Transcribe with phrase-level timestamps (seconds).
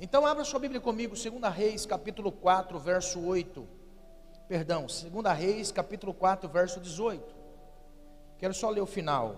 [0.00, 3.66] Então abra sua Bíblia comigo, 2 Reis, capítulo 4, verso 8.
[4.48, 7.34] Perdão, 2 Reis, capítulo 4, verso 18.
[8.38, 9.36] Quero só ler o final.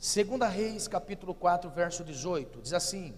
[0.00, 3.14] 2 Reis, capítulo 4, verso 18, diz assim: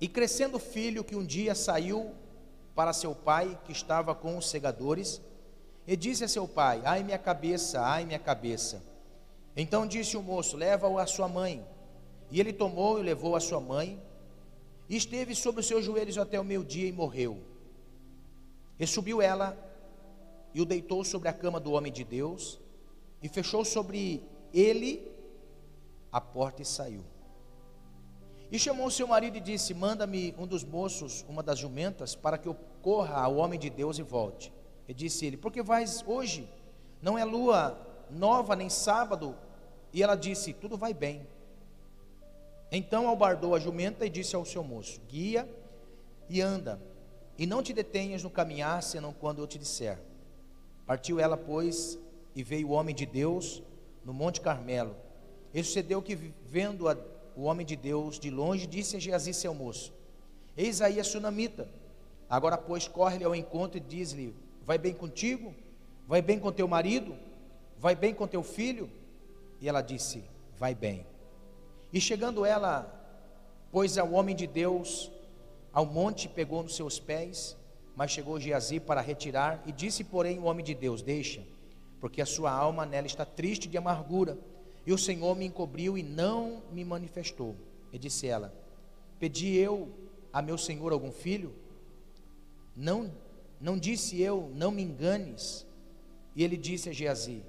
[0.00, 2.14] E crescendo o filho que um dia saiu
[2.74, 5.20] para seu pai, que estava com os segadores,
[5.86, 8.82] e disse a seu pai: Ai minha cabeça, ai minha cabeça.
[9.56, 11.64] Então disse o moço: Leva-o à sua mãe.
[12.30, 14.00] E ele tomou e levou a sua mãe,
[14.96, 17.42] esteve sobre os seus joelhos até o meio-dia e morreu.
[18.78, 19.56] E subiu ela
[20.54, 22.58] e o deitou sobre a cama do homem de Deus,
[23.22, 25.10] e fechou sobre ele
[26.10, 27.04] a porta e saiu.
[28.50, 32.48] E chamou seu marido e disse: Manda-me um dos moços, uma das jumentas, para que
[32.48, 34.52] eu corra ao homem de Deus e volte.
[34.86, 36.48] E disse ele: Porque vais hoje?
[37.02, 37.78] Não é lua
[38.10, 39.36] nova nem sábado.
[39.92, 41.26] E ela disse: Tudo vai bem.
[42.70, 45.48] Então albardou a jumenta e disse ao seu moço: Guia
[46.28, 46.80] e anda,
[47.38, 49.98] e não te detenhas no caminhar, senão quando eu te disser.
[50.86, 51.98] Partiu ela, pois,
[52.34, 53.62] e veio o homem de Deus
[54.04, 54.94] no Monte Carmelo.
[55.52, 56.14] E sucedeu que,
[56.48, 56.96] vendo a,
[57.34, 59.92] o homem de Deus de longe, disse a Geazi, seu moço:
[60.56, 61.68] Eis aí a sunamita.
[62.28, 64.34] Agora, pois, corre-lhe ao encontro e diz-lhe:
[64.64, 65.54] Vai bem contigo?
[66.06, 67.16] Vai bem com teu marido?
[67.78, 68.90] Vai bem com teu filho?
[69.60, 70.22] E ela disse:
[70.58, 71.06] Vai bem.
[71.92, 72.94] E chegando ela,
[73.72, 75.10] pois ao homem de Deus,
[75.72, 77.56] ao monte, pegou nos seus pés,
[77.96, 81.42] mas chegou Geazi para retirar, e disse, porém, o homem de Deus: Deixa,
[82.00, 84.38] porque a sua alma nela está triste de amargura,
[84.86, 87.56] e o Senhor me encobriu e não me manifestou.
[87.92, 88.54] E disse ela:
[89.18, 89.88] Pedi eu
[90.32, 91.54] a meu senhor algum filho?
[92.76, 93.10] Não
[93.60, 95.66] não disse eu, não me enganes.
[96.36, 97.42] E ele disse a Geazi: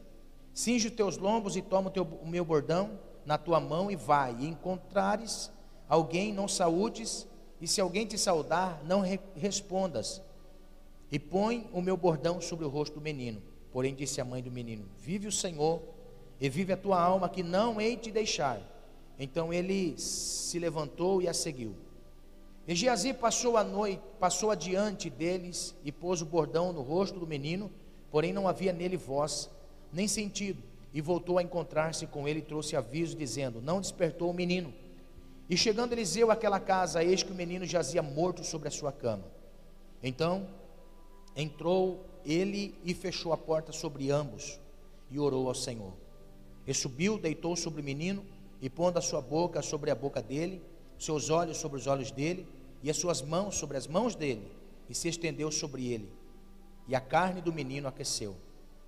[0.53, 2.99] Cinge os teus lombos e toma o, teu, o meu bordão
[3.29, 4.35] na tua mão e vai.
[4.39, 5.51] E encontrares
[5.87, 7.27] alguém, não saúdes,
[7.61, 10.19] e se alguém te saudar, não re respondas.
[11.11, 13.39] E põe o meu bordão sobre o rosto do menino.
[13.71, 15.79] Porém disse a mãe do menino: Vive o Senhor,
[16.41, 18.59] e vive a tua alma, que não hei de deixar.
[19.19, 21.75] Então ele se levantou e a seguiu.
[22.67, 27.27] E Geazi passou a noite, passou adiante deles e pôs o bordão no rosto do
[27.27, 27.69] menino,
[28.09, 29.51] porém não havia nele voz,
[29.93, 30.68] nem sentido.
[30.93, 34.73] E voltou a encontrar-se com ele e trouxe aviso, dizendo: Não despertou o menino.
[35.49, 39.25] E chegando Eliseu àquela casa, eis que o menino jazia morto sobre a sua cama.
[40.01, 40.47] Então
[41.35, 44.59] entrou ele e fechou a porta sobre ambos
[45.09, 45.93] e orou ao Senhor.
[46.67, 48.23] E subiu, deitou sobre o menino
[48.61, 50.61] e pondo a sua boca sobre a boca dele,
[50.97, 52.45] seus olhos sobre os olhos dele,
[52.83, 54.45] e as suas mãos sobre as mãos dele,
[54.89, 56.11] e se estendeu sobre ele.
[56.87, 58.35] E a carne do menino aqueceu.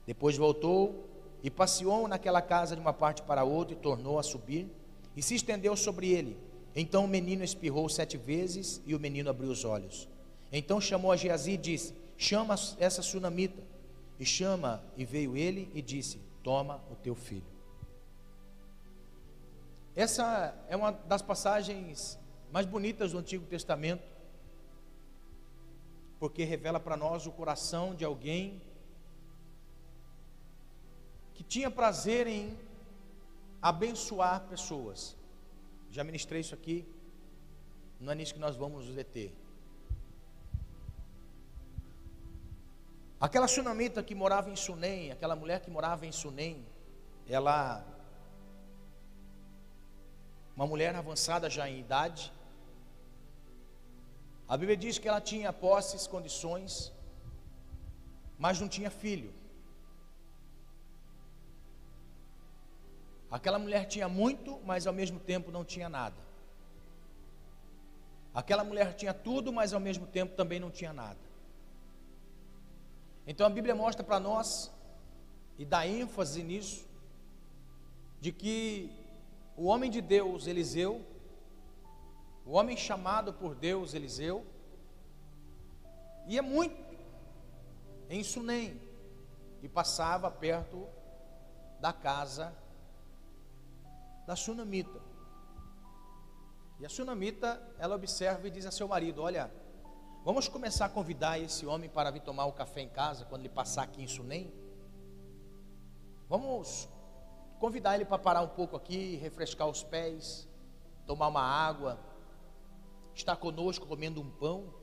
[0.06, 1.08] Depois voltou
[1.44, 4.68] e passeou naquela casa de uma parte para outra e tornou a subir,
[5.16, 6.38] e se estendeu sobre ele.
[6.76, 10.08] Então o menino espirrou sete vezes e o menino abriu os olhos.
[10.52, 13.62] Então chamou a Geazi e disse: Chama essa sunamita.
[14.20, 17.52] E chama, e veio ele e disse: Toma o teu filho.
[19.96, 22.18] Essa é uma das passagens
[22.52, 24.04] mais bonitas do Antigo Testamento,
[26.20, 28.62] porque revela para nós o coração de alguém
[31.42, 32.56] que tinha prazer em
[33.60, 35.16] abençoar pessoas.
[35.90, 36.78] Já ministrei isso aqui,
[38.00, 39.34] não é nisso que nós vamos nos deter.
[43.20, 46.64] Aquela sunamita que morava em Sunem, aquela mulher que morava em Sunem,
[47.28, 47.84] ela,
[50.56, 52.32] uma mulher avançada já em idade,
[54.48, 56.94] a Bíblia diz que ela tinha posses, condições,
[58.38, 59.41] mas não tinha filho.
[63.32, 66.18] Aquela mulher tinha muito, mas ao mesmo tempo não tinha nada.
[68.34, 71.20] Aquela mulher tinha tudo, mas ao mesmo tempo também não tinha nada.
[73.26, 74.70] Então a Bíblia mostra para nós,
[75.58, 76.86] e dá ênfase nisso,
[78.20, 78.92] de que
[79.56, 81.02] o homem de Deus, Eliseu,
[82.46, 84.46] o homem chamado por Deus, Eliseu,
[86.28, 86.76] ia muito
[88.10, 88.82] em Sunem
[89.64, 90.86] e passava perto
[91.80, 92.54] da casa
[94.26, 95.02] da sunamita.
[96.80, 99.52] E a sunamita, ela observa e diz a seu marido: Olha,
[100.24, 103.50] vamos começar a convidar esse homem para vir tomar o café em casa quando ele
[103.50, 104.54] passar aqui em Sunem.
[106.28, 106.88] Vamos
[107.60, 110.48] convidar ele para parar um pouco aqui, refrescar os pés,
[111.06, 112.00] tomar uma água
[113.14, 114.74] está conosco comendo um pão,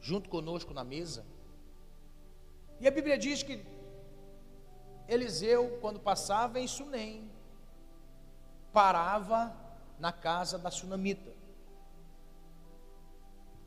[0.00, 1.24] junto conosco na mesa.
[2.80, 3.64] E a Bíblia diz que
[5.08, 7.30] Eliseu, quando passava em Sunem,
[8.72, 9.54] parava
[9.98, 11.30] na casa da sunamita.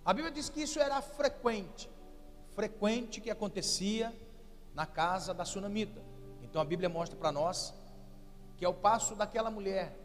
[0.03, 1.89] A Bíblia diz que isso era frequente,
[2.53, 4.13] frequente que acontecia
[4.73, 6.01] na casa da sunamita.
[6.43, 7.73] Então a Bíblia mostra para nós
[8.57, 9.97] que ao passo daquela mulher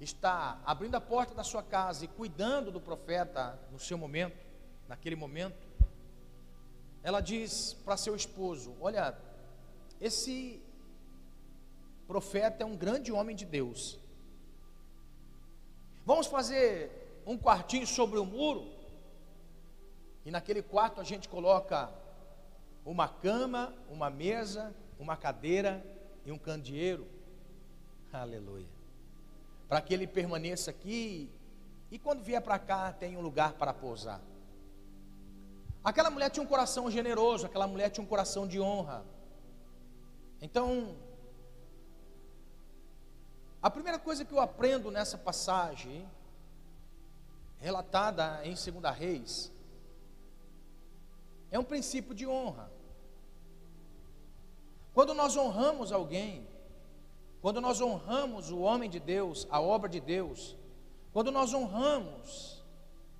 [0.00, 4.44] está abrindo a porta da sua casa e cuidando do profeta no seu momento,
[4.88, 5.66] naquele momento,
[7.02, 9.16] ela diz para seu esposo: Olha,
[10.00, 10.62] esse
[12.06, 13.98] profeta é um grande homem de Deus.
[16.04, 18.72] Vamos fazer um quartinho sobre o muro,
[20.24, 21.92] e naquele quarto a gente coloca
[22.84, 25.84] uma cama, uma mesa, uma cadeira
[26.24, 27.06] e um candeeiro.
[28.12, 28.68] Aleluia.
[29.68, 31.30] Para que ele permaneça aqui
[31.90, 34.20] e quando vier para cá tem um lugar para pousar.
[35.82, 39.04] Aquela mulher tinha um coração generoso, aquela mulher tinha um coração de honra.
[40.40, 40.96] Então,
[43.66, 46.08] a primeira coisa que eu aprendo nessa passagem
[47.58, 49.52] relatada em 2 Reis,
[51.50, 52.70] é um princípio de honra.
[54.94, 56.46] Quando nós honramos alguém,
[57.42, 60.56] quando nós honramos o homem de Deus, a obra de Deus,
[61.12, 62.64] quando nós honramos,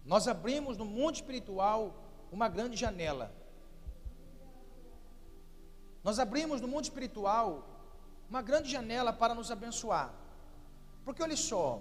[0.05, 1.93] nós abrimos no mundo espiritual
[2.31, 3.35] uma grande janela.
[6.05, 7.67] Nós abrimos no mundo espiritual
[8.31, 10.26] uma grande janela para nos abençoar.
[11.07, 11.81] Porque olha só,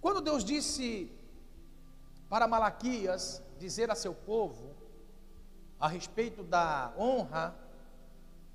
[0.00, 1.10] quando Deus disse
[2.28, 4.76] para Malaquias dizer a seu povo
[5.80, 7.52] a respeito da honra,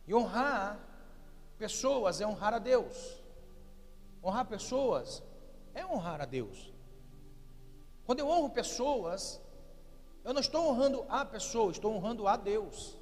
[0.07, 0.79] e honrar
[1.57, 3.21] pessoas é honrar a Deus.
[4.23, 5.21] Honrar pessoas
[5.73, 6.73] é honrar a Deus.
[8.05, 9.41] Quando eu honro pessoas,
[10.23, 12.97] eu não estou honrando a pessoa, estou honrando a Deus.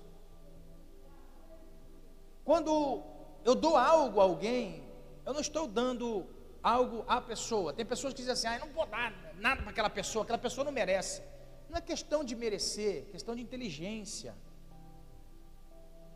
[2.44, 3.04] Quando
[3.45, 4.87] eu dou algo a alguém,
[5.27, 6.25] eu não estou dando
[6.63, 7.74] algo à pessoa.
[7.74, 9.12] Tem pessoas que dizem assim: ah, não vou dar
[9.45, 11.21] nada para aquela pessoa, aquela pessoa não merece.
[11.69, 14.33] Não é questão de merecer, é questão de inteligência.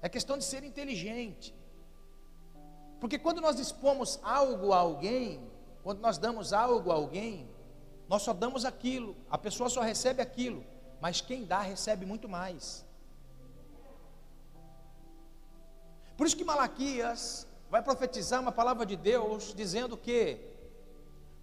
[0.02, 1.54] É questão de ser inteligente.
[3.02, 5.46] Porque quando nós dispomos algo a alguém,
[5.84, 7.50] quando nós damos algo a alguém,
[8.08, 10.64] nós só damos aquilo, a pessoa só recebe aquilo,
[11.02, 12.86] mas quem dá recebe muito mais.
[16.16, 20.38] Por isso que Malaquias vai profetizar uma palavra de Deus dizendo que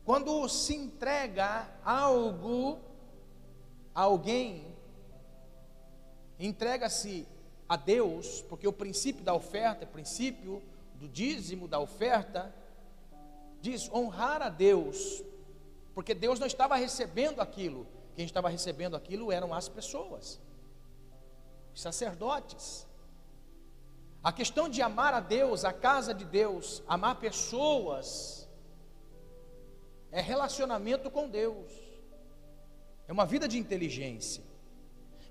[0.04, 2.78] quando se entrega algo
[3.94, 4.76] a alguém,
[6.38, 7.26] entrega-se
[7.66, 10.62] a Deus, porque o princípio da oferta, o princípio
[10.96, 12.54] do dízimo da oferta,
[13.62, 15.24] diz honrar a Deus,
[15.94, 20.38] porque Deus não estava recebendo aquilo, quem estava recebendo aquilo eram as pessoas,
[21.74, 22.86] os sacerdotes.
[24.28, 28.46] A questão de amar a Deus, a casa de Deus, amar pessoas,
[30.12, 31.72] é relacionamento com Deus,
[33.06, 34.44] é uma vida de inteligência.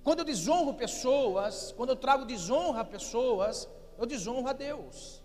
[0.04, 5.24] Quando eu desonro pessoas, quando eu trago desonra a pessoas, eu desonro a Deus.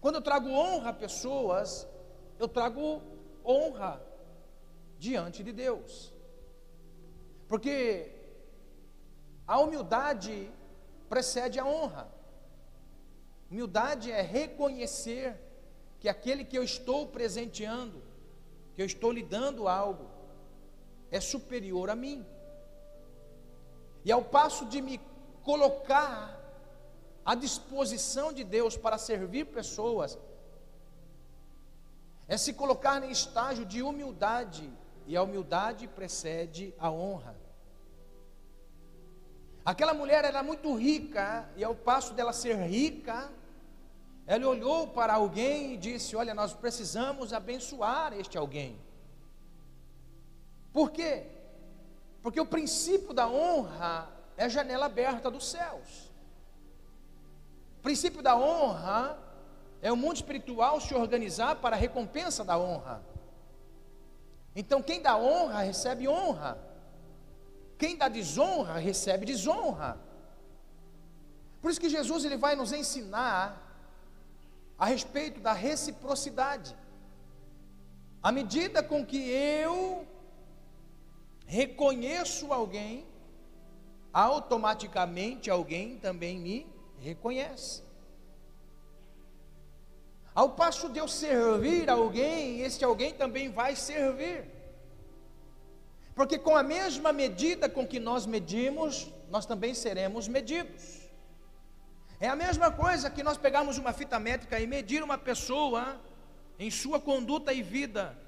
[0.00, 1.86] Quando eu trago honra a pessoas,
[2.40, 3.00] eu trago
[3.44, 4.02] honra
[4.98, 6.12] diante de Deus.
[7.46, 8.12] Porque
[9.46, 10.50] a humildade
[11.10, 12.08] precede a honra.
[13.50, 15.28] Humildade é reconhecer
[15.98, 18.00] que aquele que eu estou presenteando,
[18.74, 20.06] que eu estou lhe dando algo,
[21.10, 22.24] é superior a mim.
[24.04, 25.00] E ao passo de me
[25.42, 26.40] colocar
[27.24, 30.16] à disposição de Deus para servir pessoas,
[32.28, 34.72] é se colocar em estágio de humildade,
[35.08, 37.34] e a humildade precede a honra.
[39.70, 43.30] Aquela mulher era muito rica, e ao passo dela ser rica,
[44.26, 48.80] ela olhou para alguém e disse: Olha, nós precisamos abençoar este alguém.
[50.72, 51.24] Por quê?
[52.20, 56.10] Porque o princípio da honra é a janela aberta dos céus.
[57.78, 59.16] O princípio da honra
[59.80, 63.04] é o mundo espiritual se organizar para a recompensa da honra.
[64.56, 66.69] Então, quem dá honra recebe honra.
[67.80, 69.98] Quem dá desonra, recebe desonra.
[71.62, 73.44] Por isso que Jesus ele vai nos ensinar
[74.78, 76.76] a respeito da reciprocidade.
[78.22, 80.06] À medida com que eu
[81.46, 83.06] reconheço alguém,
[84.12, 86.66] automaticamente alguém também me
[86.98, 87.82] reconhece.
[90.34, 94.59] Ao passo de eu servir alguém, este alguém também vai servir.
[96.20, 100.82] Porque com a mesma medida com que nós medimos, nós também seremos medidos.
[102.20, 105.98] É a mesma coisa que nós pegarmos uma fita métrica e medir uma pessoa
[106.58, 108.18] em sua conduta e vida.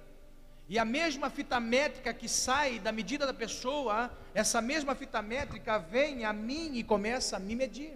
[0.71, 5.79] E a mesma fita métrica que sai da medida da pessoa, essa mesma fita métrica
[5.79, 7.95] vem a mim e começa a me medir.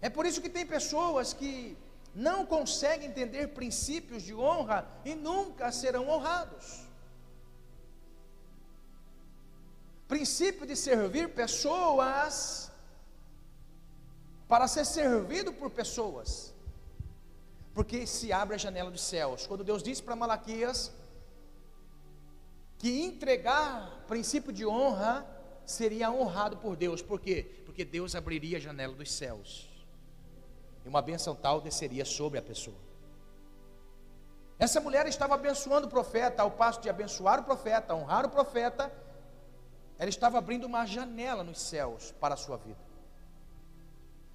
[0.00, 1.76] É por isso que tem pessoas que
[2.14, 6.85] não conseguem entender princípios de honra e nunca serão honrados.
[10.08, 12.70] Princípio de servir pessoas
[14.48, 16.54] para ser servido por pessoas.
[17.74, 19.46] Porque se abre a janela dos céus.
[19.46, 20.92] Quando Deus disse para Malaquias
[22.78, 25.26] que entregar princípio de honra
[25.64, 27.02] seria honrado por Deus.
[27.02, 27.62] Por quê?
[27.64, 29.68] Porque Deus abriria a janela dos céus.
[30.84, 32.86] E uma bênção tal desceria sobre a pessoa.
[34.58, 38.90] Essa mulher estava abençoando o profeta, ao passo de abençoar o profeta, honrar o profeta,
[39.98, 42.78] ela estava abrindo uma janela nos céus para a sua vida.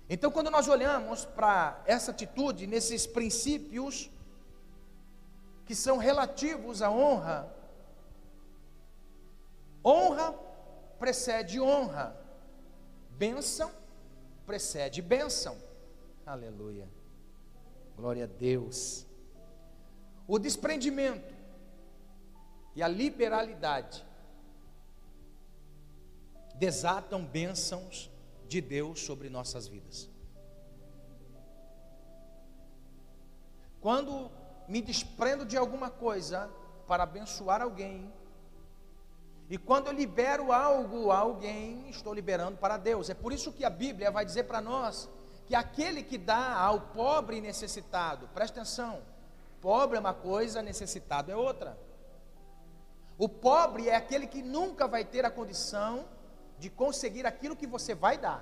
[0.10, 4.10] Então, quando nós olhamos para essa atitude, nesses princípios
[5.66, 7.50] que são relativos à honra,
[9.86, 10.34] honra
[11.00, 12.16] precede honra,
[13.12, 13.72] bênção
[14.46, 15.58] precede bênção.
[16.26, 16.90] Aleluia.
[17.96, 19.06] Glória a Deus.
[20.28, 21.34] O desprendimento
[22.76, 24.06] e a liberalidade
[26.56, 28.10] desatam bênçãos
[28.48, 30.10] de Deus sobre nossas vidas.
[33.80, 34.30] Quando
[34.68, 36.50] me desprendo de alguma coisa
[36.88, 38.12] para abençoar alguém,
[39.50, 43.10] e quando eu libero algo a alguém, estou liberando para Deus.
[43.10, 45.10] É por isso que a Bíblia vai dizer para nós
[45.46, 49.02] que aquele que dá ao pobre e necessitado, presta atenção,
[49.60, 51.78] pobre é uma coisa, necessitado é outra.
[53.18, 56.06] O pobre é aquele que nunca vai ter a condição
[56.62, 58.40] de conseguir aquilo que você vai dar.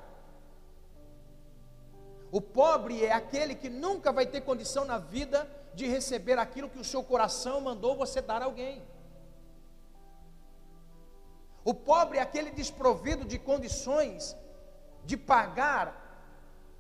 [2.38, 6.82] O pobre é aquele que nunca vai ter condição na vida de receber aquilo que
[6.84, 8.84] o seu coração mandou você dar a alguém.
[11.64, 14.36] O pobre é aquele desprovido de condições
[15.06, 15.88] de pagar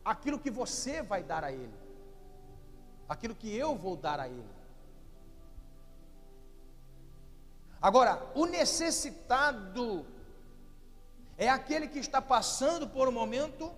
[0.03, 1.79] aquilo que você vai dar a ele,
[3.08, 4.53] aquilo que eu vou dar a ele.
[7.81, 10.05] Agora, o necessitado
[11.39, 13.72] é aquele que está passando por um momento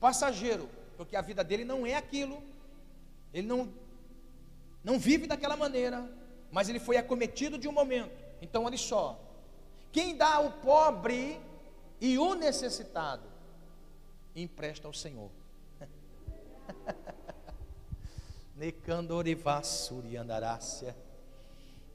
[0.00, 2.42] passageiro, porque a vida dele não é aquilo,
[3.32, 3.70] ele não,
[4.82, 6.10] não vive daquela maneira,
[6.50, 8.18] mas ele foi acometido de um momento.
[8.40, 9.20] Então, olha só:
[9.92, 11.38] quem dá ao pobre
[12.00, 13.28] e o necessitado,
[14.34, 15.30] empresta ao Senhor.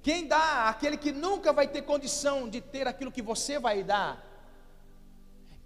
[0.03, 4.26] Quem dá aquele que nunca vai ter condição de ter aquilo que você vai dar,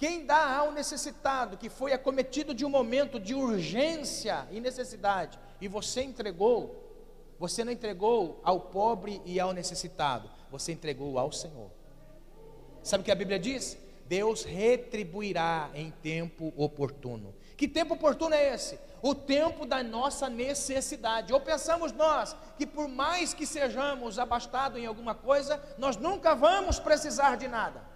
[0.01, 5.67] quem dá ao necessitado que foi acometido de um momento de urgência e necessidade, e
[5.67, 11.69] você entregou, você não entregou ao pobre e ao necessitado, você entregou ao Senhor.
[12.81, 13.77] Sabe o que a Bíblia diz?
[14.07, 17.35] Deus retribuirá em tempo oportuno.
[17.55, 18.79] Que tempo oportuno é esse?
[19.03, 21.31] O tempo da nossa necessidade.
[21.31, 26.79] Ou pensamos nós que por mais que sejamos abastados em alguma coisa, nós nunca vamos
[26.79, 27.90] precisar de nada.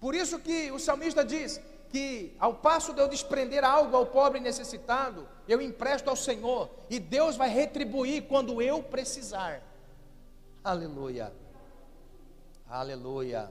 [0.00, 4.40] Por isso que o salmista diz que ao passo de eu desprender algo ao pobre
[4.40, 9.62] necessitado, eu empresto ao Senhor e Deus vai retribuir quando eu precisar.
[10.62, 11.32] Aleluia.
[12.68, 13.50] Aleluia.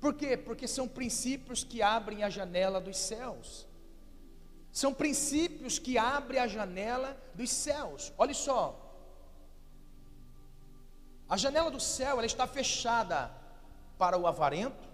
[0.00, 0.36] Por quê?
[0.36, 3.66] Porque são princípios que abrem a janela dos céus.
[4.72, 8.12] São princípios que abrem a janela dos céus.
[8.16, 8.90] Olha só.
[11.28, 13.30] A janela do céu, ela está fechada
[13.96, 14.89] para o avarento,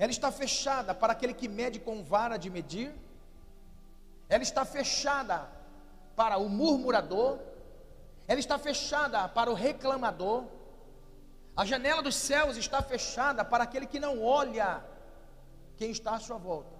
[0.00, 2.90] ela está fechada para aquele que mede com vara de medir,
[4.30, 5.46] ela está fechada
[6.16, 7.38] para o murmurador,
[8.26, 10.46] ela está fechada para o reclamador,
[11.54, 14.82] a janela dos céus está fechada para aquele que não olha
[15.76, 16.74] quem está à sua volta.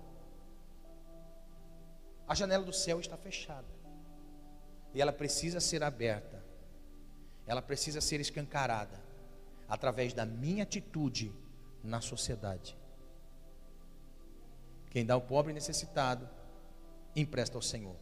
[2.26, 3.68] A janela do céu está fechada.
[4.94, 6.42] E ela precisa ser aberta.
[7.46, 8.98] Ela precisa ser escancarada
[9.68, 11.34] através da minha atitude
[11.84, 12.79] na sociedade.
[14.90, 16.28] Quem dá ao pobre necessitado,
[17.14, 17.94] empresta ao Senhor.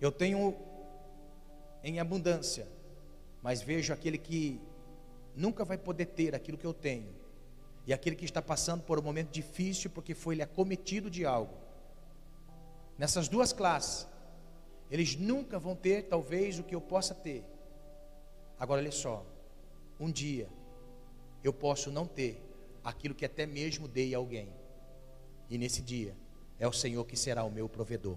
[0.00, 0.56] Eu tenho
[1.82, 2.66] em abundância,
[3.40, 4.60] mas vejo aquele que
[5.34, 7.14] nunca vai poder ter aquilo que eu tenho,
[7.86, 11.54] e aquele que está passando por um momento difícil porque foi lhe acometido de algo.
[12.98, 14.08] Nessas duas classes,
[14.90, 17.44] eles nunca vão ter talvez o que eu possa ter.
[18.58, 19.24] Agora olha só,
[20.00, 20.48] um dia
[21.42, 22.42] eu posso não ter
[22.82, 24.48] aquilo que até mesmo dei a alguém.
[25.50, 26.14] E nesse dia
[26.58, 28.16] é o Senhor que será o meu provedor.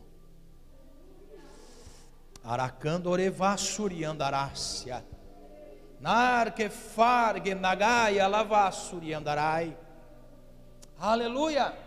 [2.43, 5.03] Aracando orevassuriandarácia.
[5.99, 9.77] Narque fargue nagaia lavassuriandarai.
[10.99, 11.77] Aleluia!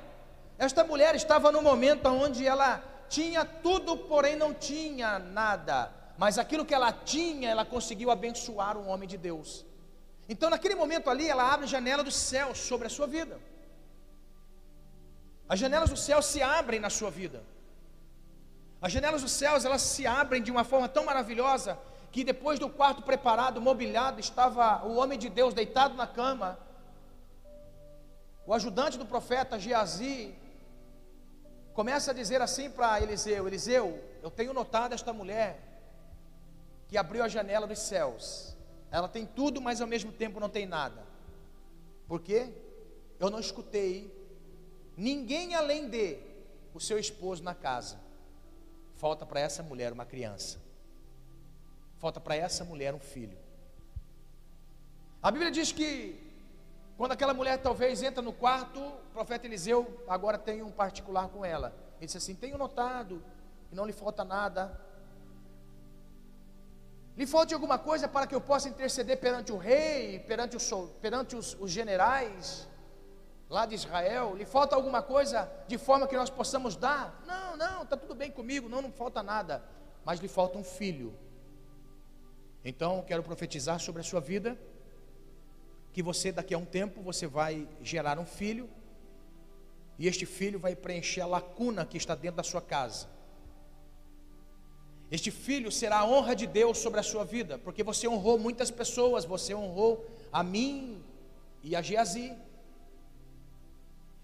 [0.58, 5.90] Esta mulher estava no momento onde ela tinha tudo, porém não tinha nada.
[6.18, 9.64] Mas aquilo que ela tinha, ela conseguiu abençoar um homem de Deus.
[10.28, 13.40] Então, naquele momento ali, ela abre a janela do céu sobre a sua vida.
[15.52, 17.42] As janelas do céu se abrem na sua vida.
[18.80, 21.76] As janelas dos céus, elas se abrem de uma forma tão maravilhosa
[22.12, 26.56] que depois do quarto preparado, mobiliado, estava o homem de Deus deitado na cama.
[28.46, 30.32] O ajudante do profeta Geazi
[31.74, 35.58] começa a dizer assim para Eliseu: Eliseu, eu tenho notado esta mulher
[36.86, 38.56] que abriu a janela dos céus.
[38.88, 41.02] Ela tem tudo, mas ao mesmo tempo não tem nada.
[42.06, 42.54] Por quê?
[43.18, 44.19] Eu não escutei
[45.00, 46.18] ninguém além de
[46.74, 47.98] o seu esposo na casa.
[48.96, 50.58] Falta para essa mulher uma criança.
[51.98, 53.38] Falta para essa mulher um filho.
[55.22, 56.20] A Bíblia diz que
[56.98, 61.44] quando aquela mulher talvez entra no quarto, o profeta Eliseu agora tem um particular com
[61.44, 61.74] ela.
[61.96, 63.22] Ele disse assim: Tenho notado
[63.68, 64.78] que não lhe falta nada.
[67.16, 71.36] Lhe falta alguma coisa para que eu possa interceder perante o rei, perante, o, perante
[71.36, 72.68] os, os generais
[73.50, 74.34] lá de Israel?
[74.36, 77.22] Lhe falta alguma coisa de forma que nós possamos dar?
[77.26, 79.62] Não, não, está tudo bem comigo, não, não falta nada.
[80.04, 81.12] Mas lhe falta um filho.
[82.64, 84.56] Então, quero profetizar sobre a sua vida
[85.92, 88.70] que você daqui a um tempo você vai gerar um filho
[89.98, 93.08] e este filho vai preencher a lacuna que está dentro da sua casa.
[95.10, 98.70] Este filho será a honra de Deus sobre a sua vida, porque você honrou muitas
[98.70, 101.02] pessoas, você honrou a mim
[101.62, 102.32] e a Geazi.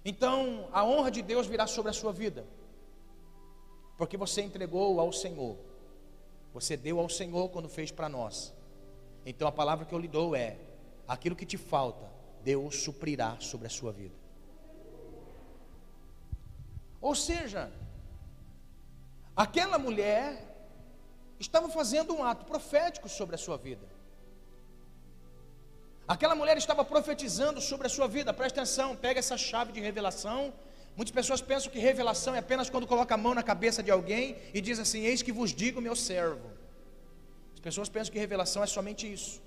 [0.09, 2.47] Então, a honra de Deus virá sobre a sua vida,
[3.99, 5.57] porque você entregou ao Senhor,
[6.55, 8.55] você deu ao Senhor quando fez para nós.
[9.27, 10.59] Então, a palavra que eu lhe dou é:
[11.09, 12.09] aquilo que te falta,
[12.45, 14.15] Deus suprirá sobre a sua vida.
[17.01, 17.73] Ou seja,
[19.35, 20.41] aquela mulher
[21.41, 23.96] estava fazendo um ato profético sobre a sua vida.
[26.07, 28.33] Aquela mulher estava profetizando sobre a sua vida.
[28.33, 30.53] Presta atenção, pega essa chave de revelação.
[30.97, 34.37] Muitas pessoas pensam que revelação é apenas quando coloca a mão na cabeça de alguém
[34.55, 36.49] e diz assim: Eis que vos digo, meu servo.
[37.55, 39.43] As pessoas pensam que revelação é somente isso.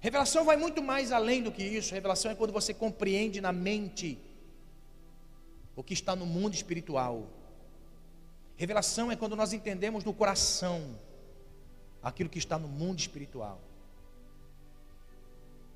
[0.00, 1.92] Revelação vai muito mais além do que isso.
[1.92, 4.18] Revelação é quando você compreende na mente
[5.74, 7.28] o que está no mundo espiritual.
[8.56, 10.98] Revelação é quando nós entendemos no coração
[12.02, 13.60] aquilo que está no mundo espiritual.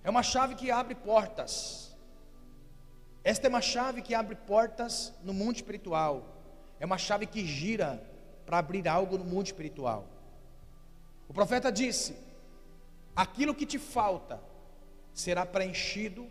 [0.03, 1.95] É uma chave que abre portas.
[3.23, 6.25] Esta é uma chave que abre portas no mundo espiritual.
[6.79, 8.03] É uma chave que gira
[8.47, 10.09] para abrir algo no mundo espiritual.
[11.29, 12.17] O profeta disse:
[13.15, 14.41] aquilo que te falta
[15.13, 16.27] será preenchido,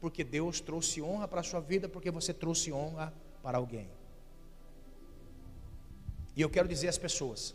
[0.00, 3.90] porque Deus trouxe honra para a sua vida, porque você trouxe honra para alguém.
[6.36, 7.52] E eu quero dizer às pessoas: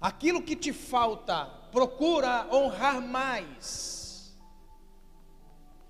[0.00, 4.03] aquilo que te falta, procura honrar mais.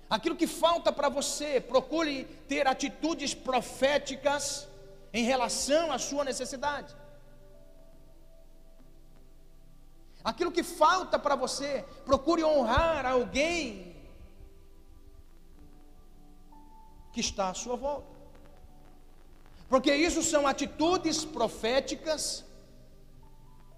[0.09, 4.67] Aquilo que falta para você, procure ter atitudes proféticas
[5.11, 6.95] em relação à sua necessidade.
[10.23, 13.95] Aquilo que falta para você, procure honrar alguém
[17.13, 18.15] que está à sua volta.
[19.69, 22.43] Porque isso são atitudes proféticas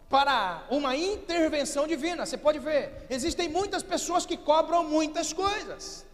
[0.09, 2.25] para uma intervenção divina.
[2.25, 6.05] Você pode ver, existem muitas pessoas que cobram muitas coisas.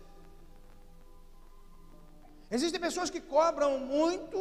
[2.55, 4.39] Existem pessoas que cobram muito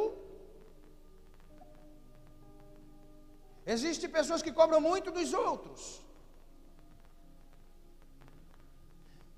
[3.64, 6.02] Existem pessoas que cobram muito dos outros.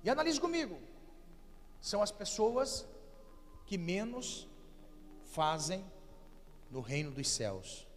[0.03, 0.79] E analise comigo:
[1.79, 2.87] são as pessoas
[3.67, 4.47] que menos
[5.25, 5.85] fazem
[6.71, 7.87] no reino dos céus.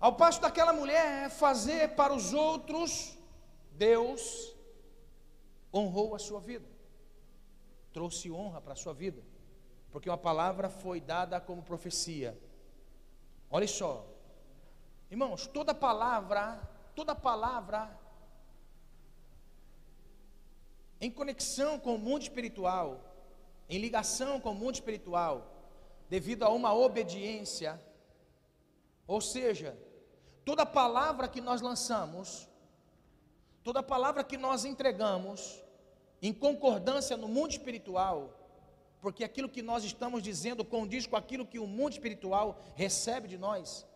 [0.00, 3.16] Ao passo daquela mulher é fazer para os outros,
[3.72, 4.55] Deus
[5.76, 6.68] honrou a sua vida,
[7.92, 9.22] trouxe honra para a sua vida
[9.96, 12.38] porque uma palavra foi dada como profecia.
[13.50, 14.06] Olha só,
[15.10, 16.60] irmãos, toda palavra,
[16.94, 17.98] toda palavra
[21.00, 23.00] em conexão com o mundo espiritual,
[23.70, 25.50] em ligação com o mundo espiritual,
[26.10, 27.80] devido a uma obediência,
[29.06, 29.78] ou seja,
[30.44, 32.46] toda palavra que nós lançamos,
[33.64, 35.64] toda palavra que nós entregamos,
[36.20, 38.32] em concordância no mundo espiritual,
[39.00, 43.38] porque aquilo que nós estamos dizendo condiz com aquilo que o mundo espiritual recebe de
[43.38, 43.86] nós.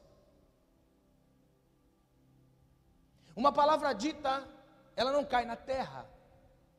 [3.34, 4.46] Uma palavra dita,
[4.94, 6.08] ela não cai na terra,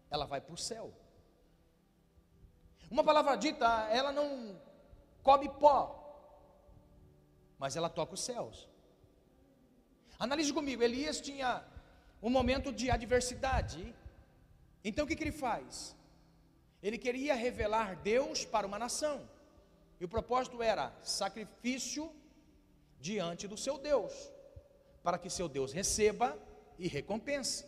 [0.09, 0.93] ela vai para o céu.
[2.89, 4.59] Uma palavra dita, ela não
[5.23, 5.97] come pó,
[7.57, 8.67] mas ela toca os céus.
[10.19, 11.63] Analise comigo, Elias tinha
[12.21, 13.95] um momento de adversidade.
[14.83, 15.95] Então o que, que ele faz?
[16.81, 19.29] Ele queria revelar Deus para uma nação.
[19.99, 22.11] E o propósito era sacrifício
[22.99, 24.13] diante do seu Deus,
[25.03, 26.37] para que seu Deus receba
[26.77, 27.65] e recompense.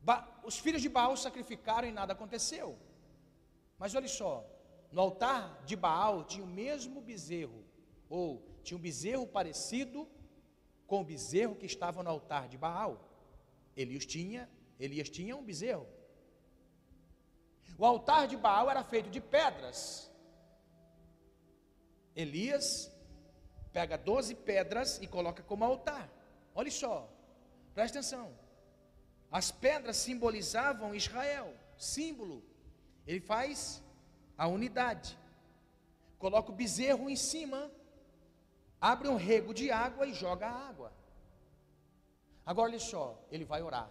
[0.00, 2.78] Ba os filhos de Baal sacrificaram e nada aconteceu.
[3.78, 4.46] Mas olha só,
[4.90, 7.64] no altar de Baal tinha o mesmo bezerro,
[8.08, 10.08] ou tinha um bezerro parecido
[10.86, 13.04] com o bezerro que estava no altar de Baal.
[13.76, 14.48] Elias tinha,
[14.78, 15.86] Elias tinha um bezerro.
[17.76, 20.10] O altar de Baal era feito de pedras.
[22.14, 22.90] Elias
[23.72, 26.08] pega 12 pedras e coloca como altar.
[26.54, 27.08] Olha só,
[27.74, 28.36] presta atenção.
[29.30, 32.42] As pedras simbolizavam Israel, símbolo
[33.08, 33.82] ele faz
[34.36, 35.18] a unidade.
[36.18, 37.70] Coloca o bezerro em cima,
[38.78, 40.92] abre um rego de água e joga a água.
[42.44, 43.90] Agora olha só, ele vai orar.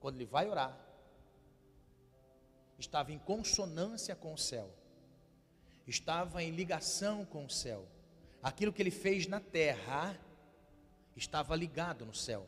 [0.00, 0.76] Quando ele vai orar,
[2.78, 4.70] estava em consonância com o céu,
[5.86, 7.86] estava em ligação com o céu.
[8.42, 10.18] Aquilo que ele fez na terra
[11.14, 12.46] estava ligado no céu.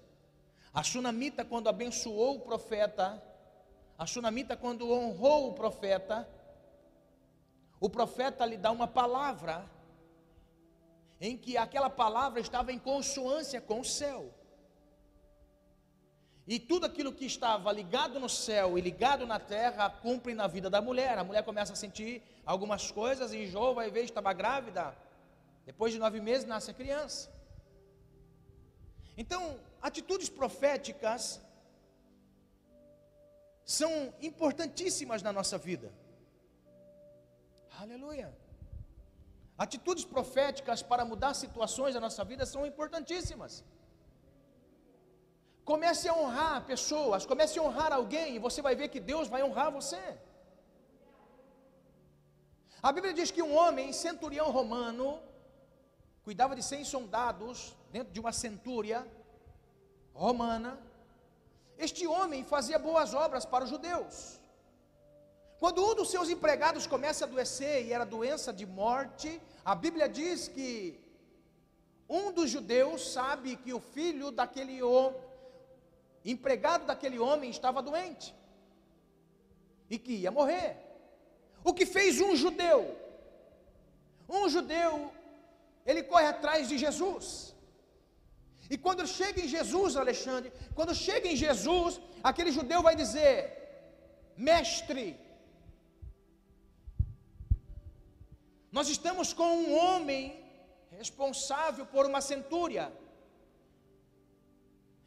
[0.72, 3.22] A sunamita, quando abençoou o profeta,
[3.98, 6.26] a sunamita, quando honrou o profeta,
[7.78, 9.70] o profeta lhe dá uma palavra,
[11.20, 14.32] em que aquela palavra estava em consoância com o céu.
[16.46, 20.68] E tudo aquilo que estava ligado no céu e ligado na terra cumpre na vida
[20.68, 21.16] da mulher.
[21.16, 24.96] A mulher começa a sentir algumas coisas enjoa, vai ver, estava grávida.
[25.64, 27.31] Depois de nove meses nasce a criança.
[29.16, 31.40] Então, atitudes proféticas
[33.64, 35.92] são importantíssimas na nossa vida.
[37.78, 38.37] Aleluia.
[39.57, 43.64] Atitudes proféticas para mudar situações da nossa vida são importantíssimas.
[45.72, 49.42] Comece a honrar pessoas, comece a honrar alguém, e você vai ver que Deus vai
[49.42, 50.02] honrar você.
[52.87, 55.06] A Bíblia diz que um homem, centurião romano,
[56.26, 58.98] cuidava de 100 soldados dentro de uma centúria
[60.12, 60.78] romana,
[61.78, 64.14] este homem fazia boas obras para os judeus.
[65.58, 70.06] Quando um dos seus empregados começa a adoecer e era doença de morte, a Bíblia
[70.20, 70.70] diz que
[72.06, 75.31] um dos judeus sabe que o filho daquele homem,
[76.24, 78.35] empregado daquele homem, estava doente
[79.90, 80.70] e que ia morrer.
[81.62, 82.80] O que fez um judeu?
[84.28, 85.12] Um judeu,
[85.85, 87.54] ele corre atrás de Jesus.
[88.70, 93.35] E quando chega em Jesus, Alexandre, quando chega em Jesus, aquele judeu vai dizer:
[94.37, 95.08] Mestre,
[98.70, 100.22] nós estamos com um homem
[100.90, 102.85] responsável por uma centúria.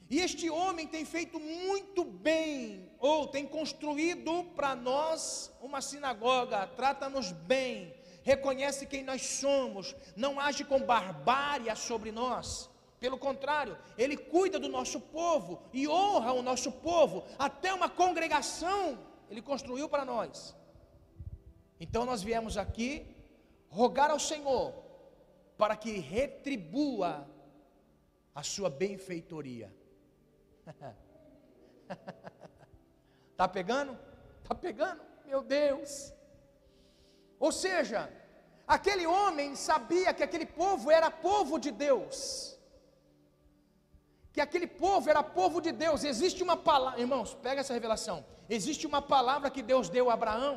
[0.10, 7.32] E este homem tem feito muito bem, ou tem construído para nós uma sinagoga, trata-nos
[7.32, 12.70] bem, reconhece quem nós somos, não age com barbárie sobre nós.
[13.00, 19.00] Pelo contrário, ele cuida do nosso povo e honra o nosso povo, até uma congregação
[19.30, 20.56] ele construiu para nós.
[21.80, 23.06] Então nós viemos aqui
[23.70, 24.74] rogar ao Senhor
[25.58, 27.28] para que retribua
[28.34, 29.74] a sua benfeitoria.
[33.38, 34.00] Tá pegando?
[34.48, 35.02] Tá pegando?
[35.26, 36.14] Meu Deus.
[37.38, 38.10] Ou seja,
[38.66, 42.56] aquele homem sabia que aquele povo era povo de Deus
[44.36, 46.04] que aquele povo era povo de Deus.
[46.04, 48.18] Existe uma palavra, irmãos, pega essa revelação.
[48.50, 50.56] Existe uma palavra que Deus deu a Abraão.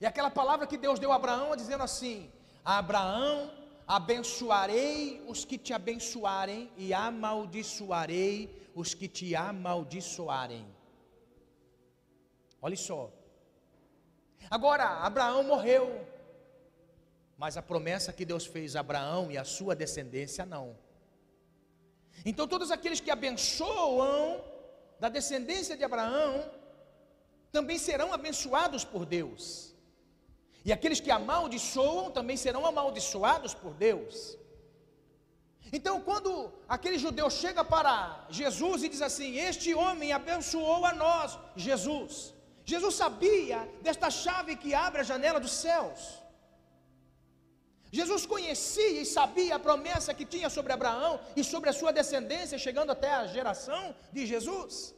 [0.00, 2.32] E aquela palavra que Deus deu a Abraão é dizendo assim:
[2.64, 3.50] Abraão,
[3.86, 10.66] abençoarei os que te abençoarem e amaldiçoarei os que te amaldiçoarem.
[12.60, 13.12] Olha só.
[14.50, 16.06] Agora, Abraão morreu,
[17.36, 20.76] mas a promessa que Deus fez a Abraão e a sua descendência não.
[22.24, 24.42] Então, todos aqueles que abençoam
[24.98, 26.50] da descendência de Abraão
[27.52, 29.73] também serão abençoados por Deus.
[30.64, 34.16] E aqueles que amaldiçoam também serão amaldiçoados por Deus.
[35.76, 36.30] Então, quando
[36.76, 42.34] aquele judeu chega para Jesus e diz assim: Este homem abençoou a nós, Jesus,
[42.72, 46.00] Jesus sabia desta chave que abre a janela dos céus.
[47.98, 52.58] Jesus conhecia e sabia a promessa que tinha sobre Abraão e sobre a sua descendência,
[52.66, 54.94] chegando até a geração de Jesus.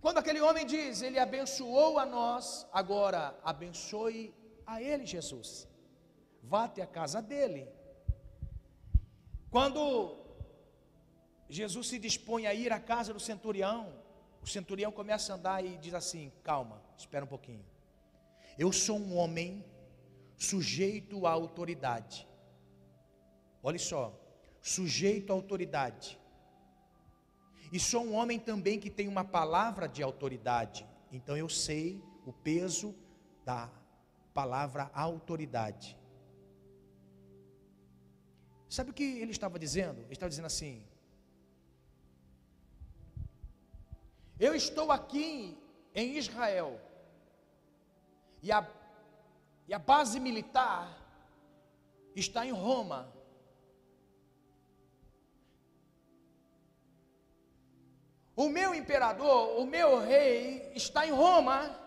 [0.00, 4.34] Quando aquele homem diz, Ele abençoou a nós, agora abençoe
[4.66, 5.68] a Ele, Jesus.
[6.42, 7.68] Vá até a casa dele.
[9.50, 10.16] Quando
[11.48, 13.92] Jesus se dispõe a ir à casa do centurião,
[14.40, 17.64] o centurião começa a andar e diz assim: Calma, espera um pouquinho.
[18.56, 19.64] Eu sou um homem
[20.36, 22.26] sujeito à autoridade.
[23.62, 24.18] Olha só,
[24.62, 26.19] sujeito à autoridade.
[27.72, 30.86] E sou um homem também que tem uma palavra de autoridade.
[31.12, 32.94] Então eu sei o peso
[33.44, 33.70] da
[34.34, 35.96] palavra autoridade.
[38.68, 40.00] Sabe o que ele estava dizendo?
[40.02, 40.84] Ele estava dizendo assim:
[44.38, 45.58] Eu estou aqui
[45.94, 46.80] em Israel,
[48.42, 48.66] e a,
[49.66, 50.96] e a base militar
[52.14, 53.12] está em Roma.
[58.42, 61.78] O meu imperador, o meu rei está em Roma,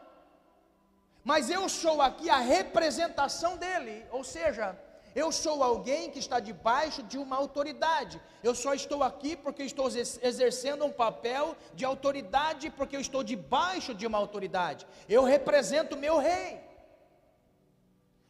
[1.23, 4.77] mas eu sou aqui a representação dele, ou seja,
[5.15, 8.21] eu sou alguém que está debaixo de uma autoridade.
[8.43, 13.95] Eu só estou aqui porque estou exercendo um papel de autoridade, porque eu estou debaixo
[13.95, 14.85] de uma autoridade.
[15.09, 16.61] Eu represento meu rei.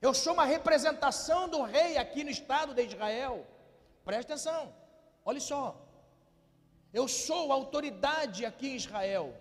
[0.01, 3.45] Eu sou uma representação do rei aqui no estado de Israel.
[4.05, 4.73] Preste atenção,
[5.25, 5.82] olha só.
[6.93, 9.35] Eu sou autoridade aqui em Israel,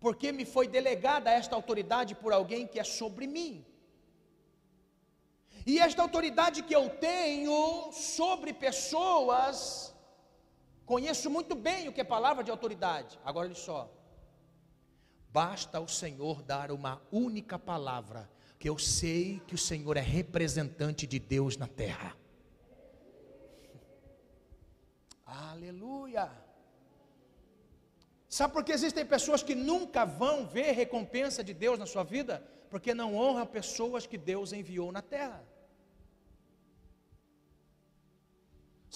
[0.00, 3.64] porque me foi delegada esta autoridade por alguém que é sobre mim.
[5.64, 9.94] E esta autoridade que eu tenho sobre pessoas,
[10.84, 13.18] conheço muito bem o que é palavra de autoridade.
[13.24, 13.88] Agora olha só.
[15.32, 21.06] Basta o Senhor dar uma única palavra, que eu sei que o Senhor é representante
[21.06, 22.16] de Deus na terra.
[25.30, 26.26] Aleluia.
[28.36, 32.34] Sabe por que existem pessoas que nunca vão ver recompensa de Deus na sua vida?
[32.72, 35.40] Porque não honram pessoas que Deus enviou na terra.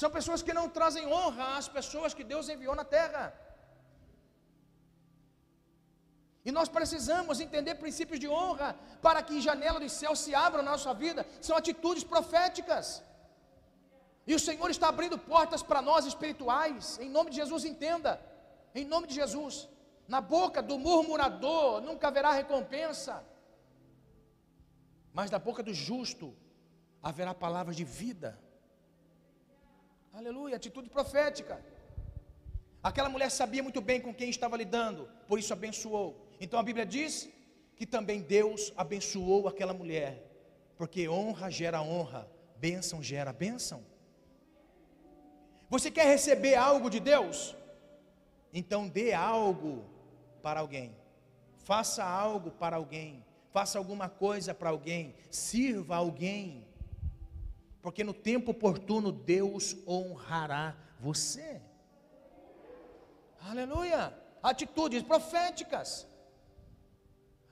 [0.00, 3.24] São pessoas que não trazem honra às pessoas que Deus enviou na terra.
[6.44, 10.72] E nós precisamos entender princípios de honra para que janela do céu se abra na
[10.72, 11.26] nossa vida.
[11.40, 12.86] São atitudes proféticas.
[14.26, 16.98] E o Senhor está abrindo portas para nós espirituais.
[16.98, 18.20] Em nome de Jesus, entenda.
[18.74, 19.68] Em nome de Jesus.
[20.08, 23.24] Na boca do murmurador nunca haverá recompensa.
[25.12, 26.34] Mas na boca do justo
[27.02, 28.38] haverá palavras de vida.
[30.12, 31.64] Aleluia, atitude profética.
[32.82, 36.28] Aquela mulher sabia muito bem com quem estava lidando, por isso abençoou.
[36.40, 37.28] Então a Bíblia diz
[37.76, 40.22] que também Deus abençoou aquela mulher,
[40.76, 43.84] porque honra gera honra, bênção gera bênção.
[45.74, 47.56] Você quer receber algo de Deus?
[48.52, 49.84] Então dê algo
[50.40, 50.94] para alguém.
[51.64, 53.24] Faça algo para alguém.
[53.52, 55.16] Faça alguma coisa para alguém.
[55.32, 56.64] Sirva alguém.
[57.82, 61.60] Porque no tempo oportuno Deus honrará você.
[63.40, 64.16] Aleluia.
[64.44, 66.06] Atitudes proféticas.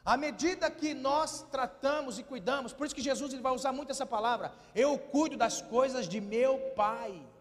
[0.04, 3.90] À medida que nós tratamos e cuidamos, por isso que Jesus ele vai usar muito
[3.90, 7.31] essa palavra, eu cuido das coisas de meu Pai.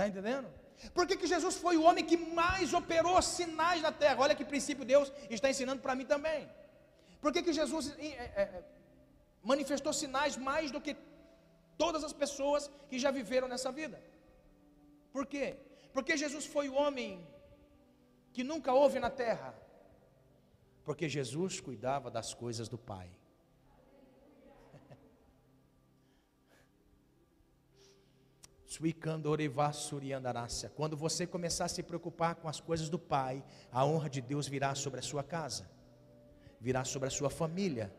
[0.00, 0.48] Está entendendo?
[0.94, 4.18] Por que, que Jesus foi o homem que mais operou sinais na terra?
[4.24, 6.48] Olha que princípio Deus está ensinando para mim também.
[7.20, 8.06] Por que, que Jesus é,
[8.42, 8.64] é,
[9.42, 10.96] manifestou sinais mais do que
[11.76, 14.02] todas as pessoas que já viveram nessa vida?
[15.12, 15.58] Por quê?
[15.92, 17.26] Porque Jesus foi o homem
[18.32, 19.54] que nunca houve na terra.
[20.82, 23.10] Porque Jesus cuidava das coisas do Pai.
[30.76, 34.46] Quando você começar a se preocupar com as coisas do Pai, a honra de Deus
[34.46, 35.68] virá sobre a sua casa,
[36.60, 37.92] virá sobre a sua família,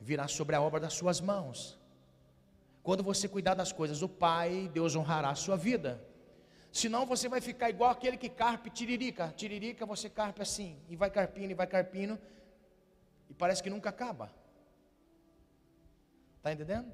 [0.00, 1.78] virá sobre a obra das suas mãos.
[2.82, 6.02] Quando você cuidar das coisas do Pai, Deus honrará a sua vida.
[6.72, 9.32] Senão você vai ficar igual aquele que carpe tiririca.
[9.36, 12.18] Tiririca você carpe assim, e vai carpindo, e vai carpindo,
[13.28, 14.32] e parece que nunca acaba.
[16.38, 16.90] Está entendendo?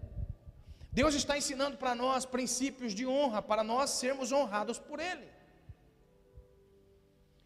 [0.90, 5.28] Deus está ensinando para nós princípios de honra, para nós sermos honrados por Ele.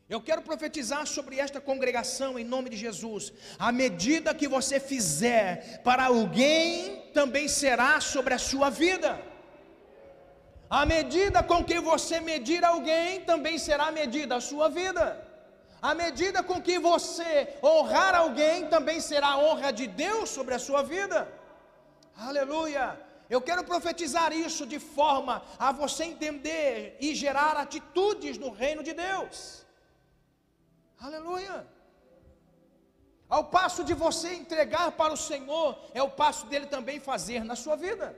[0.08, 3.32] Eu quero profetizar sobre esta congregação em nome de Jesus.
[3.58, 9.10] À medida que você fizer para alguém, também será sobre a sua vida.
[10.68, 15.06] A medida com que você medir alguém também será medida a sua vida.
[15.80, 20.58] A medida com que você honrar alguém também será a honra de Deus sobre a
[20.58, 21.20] sua vida.
[22.16, 23.11] Aleluia.
[23.34, 25.34] Eu quero profetizar isso de forma
[25.66, 26.72] a você entender
[27.06, 29.36] e gerar atitudes no reino de Deus.
[31.06, 31.56] Aleluia.
[33.36, 35.68] Ao passo de você entregar para o Senhor,
[35.98, 38.08] é o passo dele também fazer na sua vida.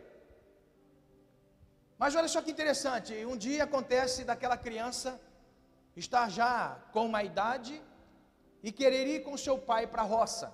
[2.02, 5.10] Mas olha só que interessante, um dia acontece daquela criança
[6.04, 6.52] estar já
[6.94, 7.74] com uma idade
[8.66, 10.46] e querer ir com seu pai para a roça.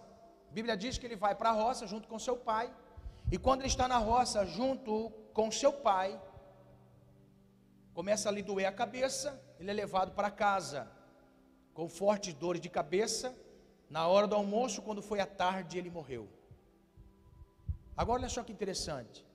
[0.51, 2.67] A Bíblia diz que ele vai para a roça junto com seu pai,
[3.31, 6.21] e quando ele está na roça junto com seu pai,
[7.95, 10.91] começa a lhe doer a cabeça, ele é levado para casa
[11.73, 13.37] com fortes dores de cabeça.
[13.89, 16.29] Na hora do almoço, quando foi à tarde, ele morreu.
[17.97, 19.27] Agora olha só que interessante.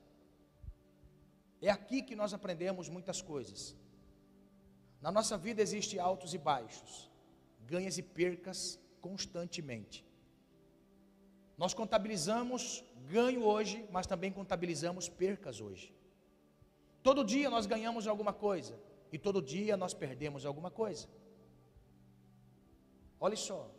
[1.62, 3.76] É aqui que nós aprendemos muitas coisas.
[5.02, 7.12] Na nossa vida existe altos e baixos,
[7.66, 10.06] ganhas e percas constantemente.
[11.58, 15.94] Nós contabilizamos ganho hoje, mas também contabilizamos percas hoje.
[17.04, 18.80] Todo dia nós ganhamos alguma coisa
[19.12, 21.08] e todo dia nós perdemos alguma coisa.
[23.20, 23.70] Olha só,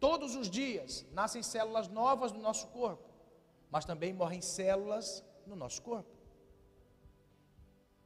[0.00, 3.08] todos os dias nascem células novas no nosso corpo,
[3.70, 6.10] mas também morrem células no nosso corpo.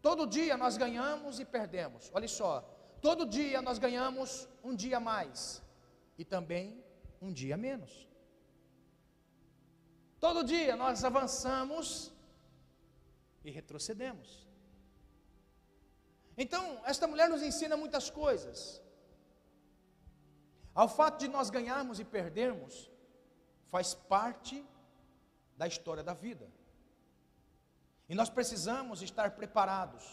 [0.03, 2.11] Todo dia nós ganhamos e perdemos.
[2.14, 2.61] Olha só,
[3.01, 5.62] todo dia nós ganhamos um dia mais
[6.18, 6.85] e também
[7.20, 8.07] um dia menos.
[10.18, 12.12] Todo dia nós avançamos
[13.44, 14.46] e retrocedemos.
[16.37, 18.83] Então, esta mulher nos ensina muitas coisas.
[20.74, 22.90] Ao fato de nós ganharmos e perdermos,
[23.66, 24.64] faz parte
[25.57, 26.46] da história da vida.
[28.09, 30.05] E nós precisamos estar preparados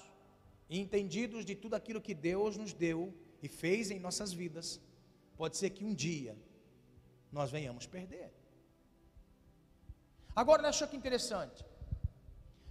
[0.69, 4.81] e entendidos de tudo aquilo que Deus nos deu e fez em nossas vidas.
[5.35, 6.37] Pode ser que um dia
[7.31, 8.33] nós venhamos perder.
[10.35, 11.65] Agora, olha só que interessante.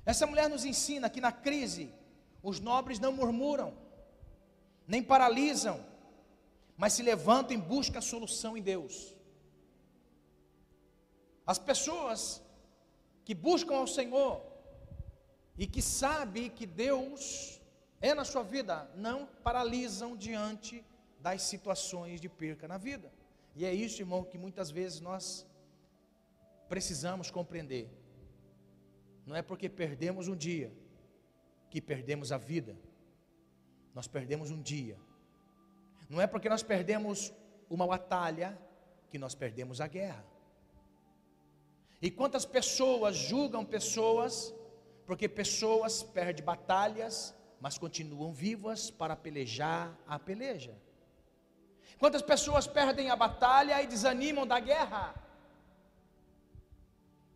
[0.05, 1.95] Essa mulher nos ensina que na crise,
[2.43, 3.73] os nobres não murmuram,
[4.87, 5.85] nem paralisam,
[6.77, 9.15] mas se levantam em busca da solução em Deus.
[11.47, 12.43] As pessoas
[13.25, 14.53] que buscam ao Senhor,
[15.57, 17.61] e que sabe que Deus
[18.01, 20.85] é na sua vida, não paralisam diante
[21.21, 23.13] das situações de perca na vida.
[23.55, 25.47] E é isso, irmão, que muitas vezes nós
[26.73, 27.87] precisamos compreender.
[29.27, 30.73] Não é porque perdemos um dia
[31.69, 32.75] que perdemos a vida.
[33.95, 34.97] Nós perdemos um dia.
[36.09, 37.31] Não é porque nós perdemos
[37.69, 38.59] uma batalha
[39.11, 40.25] que nós perdemos a guerra.
[42.01, 44.55] E quantas pessoas julgam pessoas
[45.05, 50.75] porque pessoas perdem batalhas, mas continuam vivas para pelejar a peleja.
[51.99, 55.22] Quantas pessoas perdem a batalha e desanimam da guerra?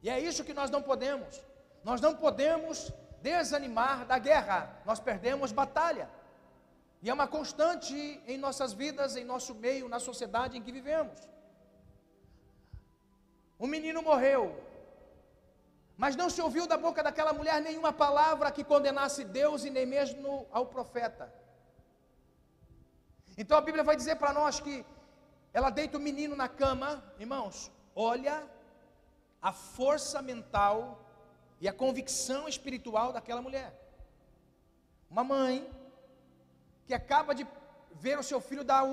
[0.03, 1.43] E é isso que nós não podemos.
[1.83, 4.59] Nós não podemos desanimar da guerra.
[4.85, 6.09] Nós perdemos batalha.
[7.03, 11.19] E é uma constante em nossas vidas, em nosso meio, na sociedade em que vivemos.
[13.59, 14.43] Um menino morreu,
[15.97, 19.87] mas não se ouviu da boca daquela mulher nenhuma palavra que condenasse Deus e nem
[19.87, 21.33] mesmo ao profeta.
[23.39, 24.85] Então a Bíblia vai dizer para nós que
[25.53, 28.43] ela deita o menino na cama, irmãos, olha
[29.49, 30.77] a força mental
[31.61, 33.71] e a convicção espiritual daquela mulher.
[35.09, 35.55] Uma mãe
[36.85, 37.47] que acaba de
[38.05, 38.91] ver o seu filho dar o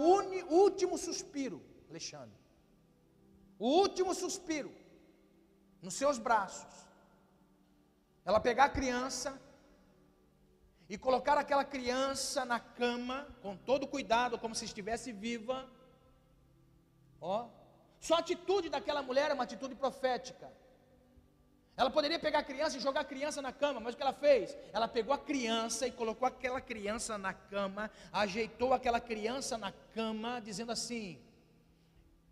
[0.64, 2.38] último suspiro, Alexandre.
[3.58, 4.72] O último suspiro
[5.82, 6.74] nos seus braços.
[8.24, 9.42] Ela pegar a criança
[10.88, 15.68] e colocar aquela criança na cama, com todo cuidado, como se estivesse viva.
[17.20, 17.50] Ó,
[18.08, 20.52] só a atitude daquela mulher é uma atitude profética.
[21.78, 24.12] Ela poderia pegar a criança e jogar a criança na cama, mas o que ela
[24.12, 24.58] fez?
[24.74, 30.42] Ela pegou a criança e colocou aquela criança na cama, ajeitou aquela criança na cama,
[30.42, 31.18] dizendo assim: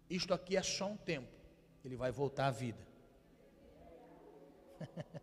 [0.09, 1.31] Isto aqui é só um tempo,
[1.85, 2.85] ele vai voltar à vida.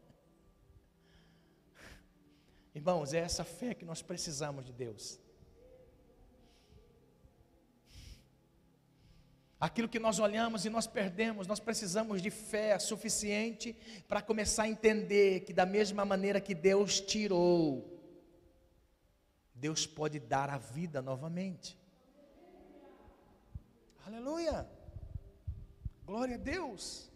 [2.74, 5.20] Irmãos, é essa fé que nós precisamos de Deus.
[9.60, 14.68] Aquilo que nós olhamos e nós perdemos, nós precisamos de fé suficiente para começar a
[14.68, 17.98] entender que, da mesma maneira que Deus tirou,
[19.54, 21.76] Deus pode dar a vida novamente.
[24.06, 24.68] Aleluia!
[26.06, 27.10] Glória a Deus!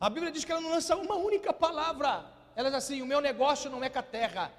[0.00, 3.20] A Bíblia diz que ela não lança uma única palavra ela diz assim: o meu
[3.20, 4.52] negócio não é com a terra,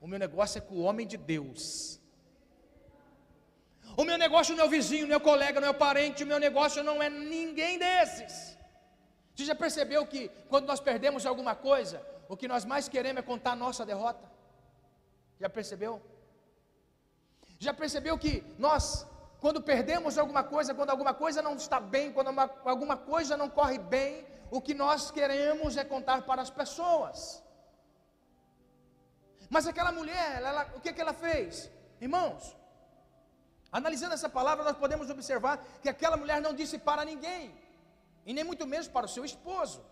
[0.00, 1.99] O meu negócio é com o homem de Deus.
[3.96, 6.24] O meu negócio não é o vizinho, não é o colega, não é o parente,
[6.24, 8.56] o meu negócio não é ninguém desses.
[9.34, 13.22] Você já percebeu que quando nós perdemos alguma coisa, o que nós mais queremos é
[13.22, 14.30] contar a nossa derrota?
[15.40, 16.00] Já percebeu?
[17.58, 19.06] Já percebeu que nós,
[19.40, 23.48] quando perdemos alguma coisa, quando alguma coisa não está bem, quando uma, alguma coisa não
[23.48, 27.42] corre bem, o que nós queremos é contar para as pessoas.
[29.48, 31.70] Mas aquela mulher, ela, o que, que ela fez?
[32.00, 32.56] Irmãos,
[33.72, 37.54] analisando essa palavra, nós podemos observar que aquela mulher não disse para ninguém,
[38.26, 39.84] e nem muito menos para o seu esposo.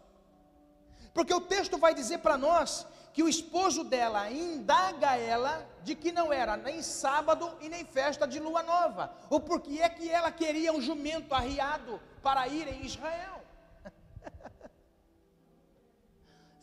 [1.15, 6.13] Porque o texto vai dizer para nós que o esposo dela indaga ela de que
[6.13, 9.13] não era nem sábado e nem festa de lua nova.
[9.29, 13.43] O porquê é que ela queria um jumento arriado para ir em Israel.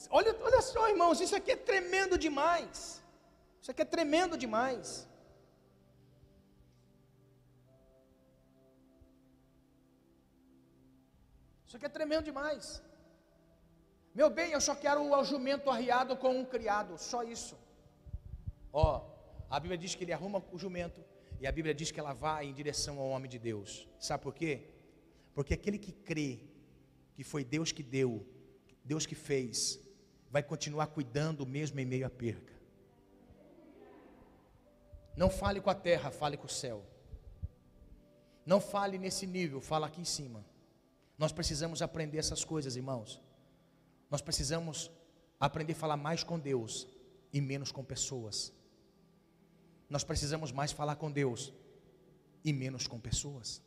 [0.09, 3.03] olha, olha só, irmãos, isso aqui é tremendo demais.
[3.61, 5.07] Isso aqui é tremendo demais.
[11.75, 12.81] Isso aqui é tremendo demais.
[14.13, 17.57] Meu bem, eu só quero o jumento arriado com um criado, só isso.
[18.71, 19.05] Ó,
[19.49, 21.03] a Bíblia diz que ele arruma o jumento
[21.37, 23.89] e a Bíblia diz que ela vai em direção ao homem de Deus.
[23.99, 24.69] Sabe por quê?
[25.33, 26.39] Porque aquele que crê
[27.13, 28.25] que foi Deus que deu,
[28.81, 29.77] Deus que fez,
[30.31, 32.53] vai continuar cuidando mesmo em meio à perca.
[35.17, 36.85] Não fale com a terra, fale com o céu.
[38.45, 40.54] Não fale nesse nível, fala aqui em cima.
[41.17, 43.21] Nós precisamos aprender essas coisas, irmãos.
[44.09, 44.91] Nós precisamos
[45.39, 46.87] aprender a falar mais com Deus
[47.31, 48.53] e menos com pessoas.
[49.89, 51.53] Nós precisamos mais falar com Deus
[52.43, 53.61] e menos com pessoas.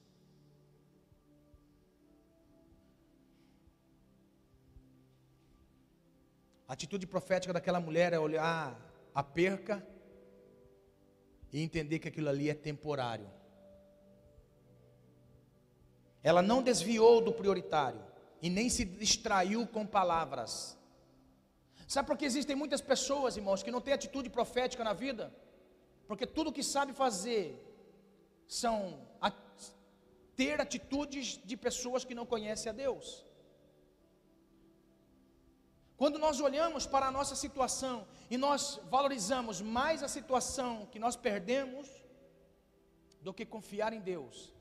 [6.66, 8.78] A atitude profética daquela mulher é olhar
[9.14, 9.86] a perca
[11.51, 13.38] e entender que aquilo ali é temporário.
[16.22, 18.02] Ela não desviou do prioritário
[18.42, 20.76] e nem se distraiu com palavras.
[21.86, 25.32] Sabe por que existem muitas pessoas, irmãos, que não têm atitude profética na vida?
[26.06, 27.64] Porque tudo que sabe fazer
[28.46, 29.06] são
[30.38, 33.26] ter atitudes de pessoas que não conhecem a Deus.
[35.96, 41.16] Quando nós olhamos para a nossa situação e nós valorizamos mais a situação que nós
[41.16, 41.88] perdemos
[43.20, 44.54] do que confiar em Deus,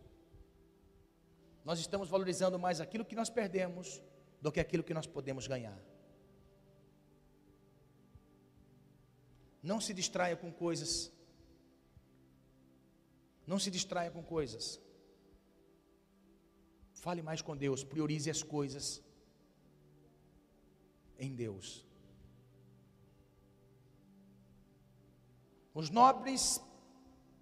[1.68, 4.01] nós estamos valorizando mais aquilo que nós perdemos
[4.41, 5.78] do que aquilo que nós podemos ganhar.
[9.61, 11.11] Não se distraia com coisas.
[13.45, 14.80] Não se distraia com coisas.
[16.93, 19.03] Fale mais com Deus, priorize as coisas
[21.20, 21.86] em Deus.
[25.74, 26.61] Os nobres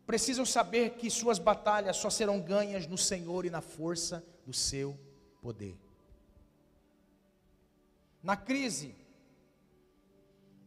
[0.06, 4.98] precisam saber que suas batalhas só serão ganhas no Senhor e na força do seu
[5.42, 5.78] poder.
[8.22, 8.96] Na crise,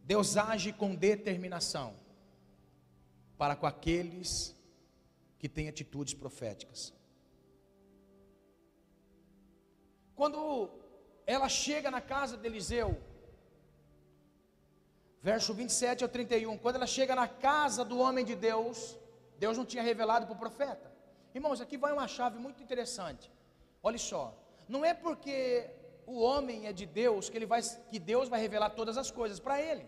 [0.03, 1.95] Deus age com determinação
[3.37, 4.55] para com aqueles
[5.37, 6.93] que têm atitudes proféticas.
[10.15, 10.69] Quando
[11.25, 13.01] ela chega na casa de Eliseu,
[15.21, 18.97] verso 27 ao 31, quando ela chega na casa do homem de Deus,
[19.43, 20.87] Deus não tinha revelado para o profeta.
[21.33, 23.31] Irmãos, aqui vai uma chave muito interessante.
[23.81, 24.23] Olha só,
[24.67, 25.69] não é porque
[26.05, 27.61] o homem é de Deus que ele vai
[27.91, 29.85] que Deus vai revelar todas as coisas para ele.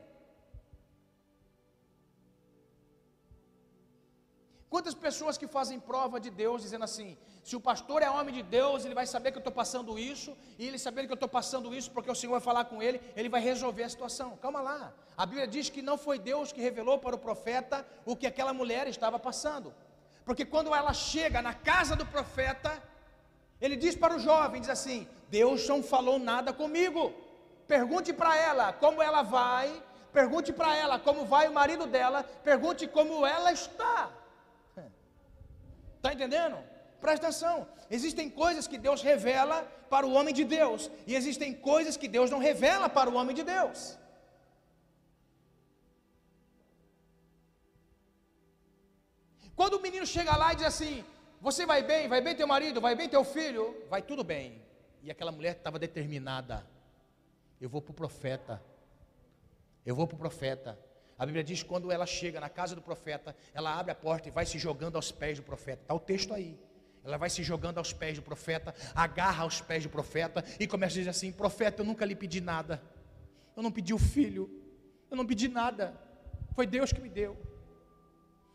[4.74, 8.42] Quantas pessoas que fazem prova de Deus dizendo assim: se o pastor é homem de
[8.42, 11.28] Deus, ele vai saber que eu estou passando isso, e ele sabendo que eu estou
[11.28, 14.38] passando isso, porque o Senhor vai falar com ele, ele vai resolver a situação.
[14.38, 14.94] Calma lá.
[15.18, 18.54] A Bíblia diz que não foi Deus que revelou para o profeta o que aquela
[18.54, 19.74] mulher estava passando.
[20.24, 22.72] Porque quando ela chega na casa do profeta,
[23.60, 27.14] ele diz para o jovem: diz assim, Deus não falou nada comigo.
[27.68, 32.88] Pergunte para ela como ela vai, pergunte para ela como vai o marido dela, pergunte
[32.88, 34.21] como ela está.
[36.02, 36.58] Está entendendo?
[37.00, 37.68] Presta atenção.
[37.98, 42.32] Existem coisas que Deus revela para o homem de Deus, e existem coisas que Deus
[42.32, 44.00] não revela para o homem de Deus.
[49.56, 51.06] Quando o menino chega lá e diz assim:
[51.40, 52.08] Você vai bem?
[52.08, 52.82] Vai bem teu marido?
[52.82, 53.86] Vai bem teu filho?
[53.88, 54.60] Vai tudo bem.
[55.04, 56.66] E aquela mulher estava determinada:
[57.60, 58.60] Eu vou para o profeta.
[59.86, 60.80] Eu vou para o profeta.
[61.22, 64.28] A Bíblia diz que quando ela chega na casa do profeta, ela abre a porta
[64.28, 65.84] e vai se jogando aos pés do profeta.
[65.84, 66.60] Está o texto aí.
[67.04, 70.96] Ela vai se jogando aos pés do profeta, agarra aos pés do profeta e começa
[70.96, 72.82] a dizer assim: Profeta, eu nunca lhe pedi nada.
[73.56, 74.50] Eu não pedi o filho.
[75.12, 75.94] Eu não pedi nada.
[76.56, 77.38] Foi Deus que me deu.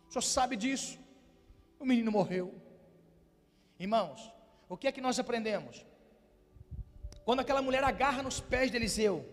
[0.09, 0.99] O senhor sabe disso.
[1.79, 2.53] O menino morreu.
[3.79, 4.29] Irmãos,
[4.69, 5.87] o que é que nós aprendemos?
[7.25, 9.25] Quando aquela mulher agarra nos pés de Eliseu,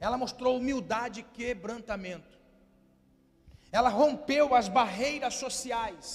[0.00, 2.33] ela mostrou humildade e quebrantamento.
[3.78, 6.08] Ela rompeu as barreiras sociais.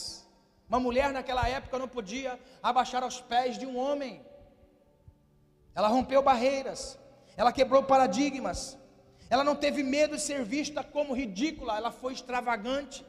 [0.70, 2.32] Uma mulher naquela época não podia
[2.70, 4.14] abaixar aos pés de um homem.
[5.76, 6.82] Ela rompeu barreiras,
[7.36, 8.62] ela quebrou paradigmas.
[9.34, 13.06] Ela não teve medo de ser vista como ridícula, ela foi extravagante.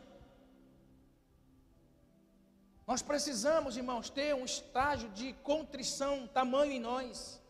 [2.91, 7.41] Nós precisamos, irmãos, ter um estágio de contrição, tamanho em nós,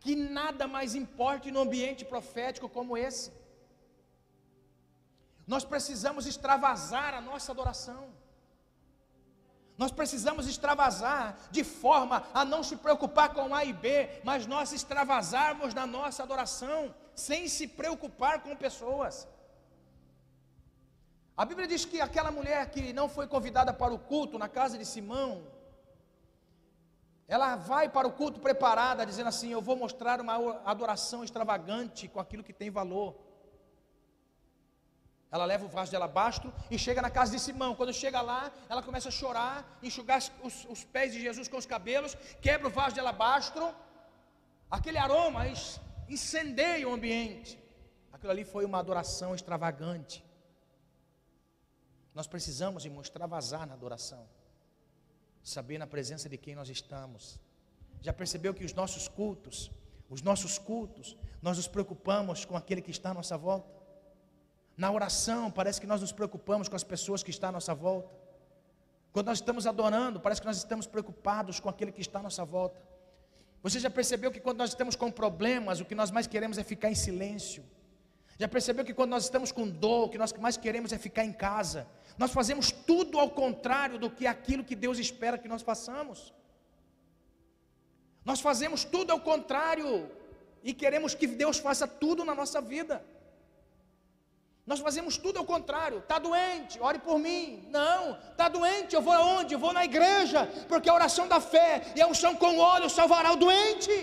[0.00, 3.30] que nada mais importe no ambiente profético como esse.
[5.46, 8.12] Nós precisamos extravasar a nossa adoração.
[9.76, 14.72] Nós precisamos extravasar de forma a não se preocupar com A e B, mas nós
[14.72, 19.26] extravasarmos na nossa adoração, sem se preocupar com pessoas.
[21.36, 24.78] A Bíblia diz que aquela mulher que não foi convidada para o culto na casa
[24.78, 25.44] de Simão,
[27.26, 32.20] ela vai para o culto preparada, dizendo assim: Eu vou mostrar uma adoração extravagante com
[32.20, 33.16] aquilo que tem valor.
[35.34, 37.74] Ela leva o vaso de alabastro e chega na casa de Simão.
[37.78, 41.66] Quando chega lá, ela começa a chorar, enxugar os, os pés de Jesus com os
[41.66, 43.64] cabelos, quebra o vaso de alabastro.
[44.70, 45.42] Aquele aroma
[46.08, 47.58] incendeia o ambiente.
[48.12, 50.24] Aquilo ali foi uma adoração extravagante.
[52.14, 54.24] Nós precisamos, irmãos, extravasar na adoração,
[55.42, 57.40] saber na presença de quem nós estamos.
[58.00, 59.68] Já percebeu que os nossos cultos,
[60.08, 63.73] os nossos cultos, nós nos preocupamos com aquele que está à nossa volta?
[64.76, 68.10] Na oração, parece que nós nos preocupamos com as pessoas que estão à nossa volta.
[69.12, 72.44] Quando nós estamos adorando, parece que nós estamos preocupados com aquele que está à nossa
[72.44, 72.82] volta.
[73.62, 76.64] Você já percebeu que quando nós estamos com problemas, o que nós mais queremos é
[76.64, 77.64] ficar em silêncio?
[78.38, 81.24] Já percebeu que quando nós estamos com dor, o que nós mais queremos é ficar
[81.24, 81.86] em casa?
[82.18, 86.34] Nós fazemos tudo ao contrário do que aquilo que Deus espera que nós façamos.
[88.24, 90.10] Nós fazemos tudo ao contrário
[90.62, 93.04] e queremos que Deus faça tudo na nossa vida.
[94.66, 95.98] Nós fazemos tudo ao contrário.
[95.98, 97.68] Está doente, ore por mim.
[97.70, 99.54] Não, está doente, eu vou aonde?
[99.54, 103.32] Eu vou na igreja, porque a oração da fé e a unção com óleo salvará
[103.32, 103.94] o doente.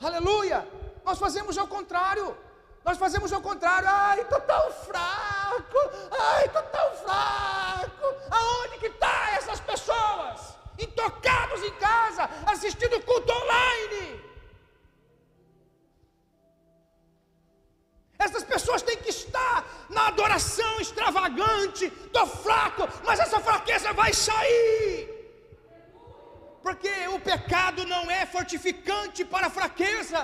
[0.00, 0.68] Aleluia.
[1.04, 2.36] Nós fazemos ao contrário.
[2.84, 3.88] Nós fazemos ao contrário.
[3.88, 5.78] Ai, estou tão fraco.
[6.10, 8.06] Ai, estou tão fraco.
[8.30, 10.54] Aonde que tá essas pessoas?
[10.78, 13.31] Intocados em casa, assistindo culto
[20.82, 21.86] extravagante.
[21.86, 25.08] Estou fraco, mas essa fraqueza vai sair.
[26.62, 30.20] Porque o pecado não é fortificante para a fraqueza.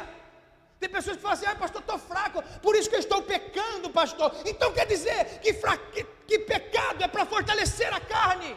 [0.79, 3.91] Tem pessoas que falam assim, ah, pastor, estou fraco, por isso que eu estou pecando,
[3.91, 4.33] pastor.
[4.47, 6.07] Então quer dizer que, fraque...
[6.27, 8.57] que pecado é para fortalecer a carne.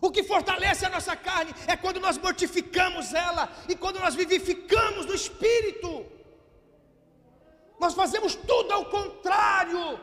[0.00, 5.06] O que fortalece a nossa carne é quando nós mortificamos ela e quando nós vivificamos
[5.06, 6.04] no espírito.
[7.78, 10.00] Nós fazemos tudo ao contrário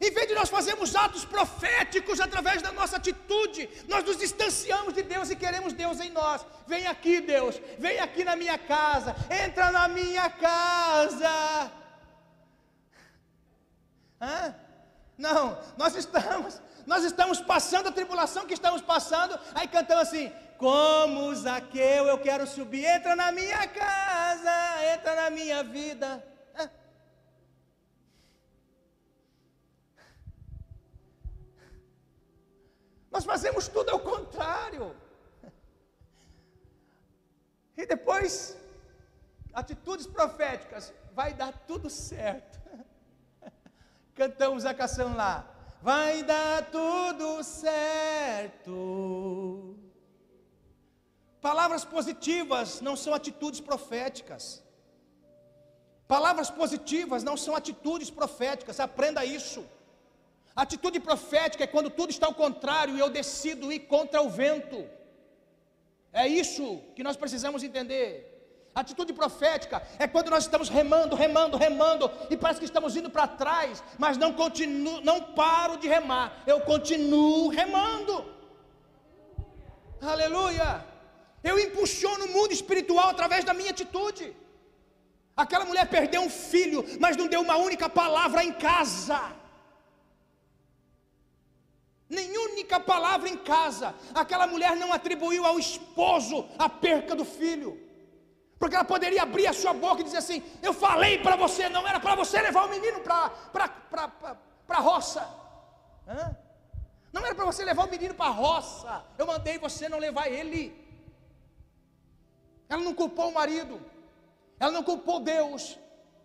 [0.00, 5.02] em vez de nós fazermos atos proféticos através da nossa atitude, nós nos distanciamos de
[5.02, 6.44] Deus e queremos Deus em nós.
[6.66, 11.70] Vem aqui, Deus, vem aqui na minha casa, entra na minha casa.
[14.18, 14.54] Hã?
[15.18, 21.34] Não, nós estamos, nós estamos passando a tribulação que estamos passando, aí cantamos assim: Como
[21.34, 26.24] Zaqueu, eu quero subir, entra na minha casa, entra na minha vida.
[33.10, 34.94] Nós fazemos tudo ao contrário.
[37.76, 38.56] E depois,
[39.52, 42.60] atitudes proféticas, vai dar tudo certo.
[44.14, 45.48] Cantamos a canção lá.
[45.82, 48.70] Vai dar tudo certo.
[51.40, 54.62] Palavras positivas não são atitudes proféticas.
[56.06, 59.64] Palavras positivas não são atitudes proféticas, aprenda isso.
[60.54, 64.84] Atitude profética é quando tudo está ao contrário e eu decido ir contra o vento.
[66.12, 68.26] É isso que nós precisamos entender.
[68.74, 73.26] Atitude profética é quando nós estamos remando, remando, remando e parece que estamos indo para
[73.26, 76.42] trás, mas não continuo, não paro de remar.
[76.46, 78.24] Eu continuo remando.
[80.00, 80.84] Aleluia!
[81.42, 84.36] Eu impulsiono o mundo espiritual através da minha atitude.
[85.36, 89.39] Aquela mulher perdeu um filho, mas não deu uma única palavra em casa
[92.10, 93.94] nem única palavra em casa.
[94.22, 97.70] Aquela mulher não atribuiu ao esposo a perca do filho.
[98.58, 101.86] Porque ela poderia abrir a sua boca e dizer assim: Eu falei para você, não
[101.86, 103.30] era para você levar o menino para
[104.68, 105.22] a roça.
[106.06, 106.36] Hã?
[107.12, 109.04] Não era para você levar o menino para a roça.
[109.16, 110.62] Eu mandei você não levar ele.
[112.68, 113.80] Ela não culpou o marido.
[114.58, 115.78] Ela não culpou Deus.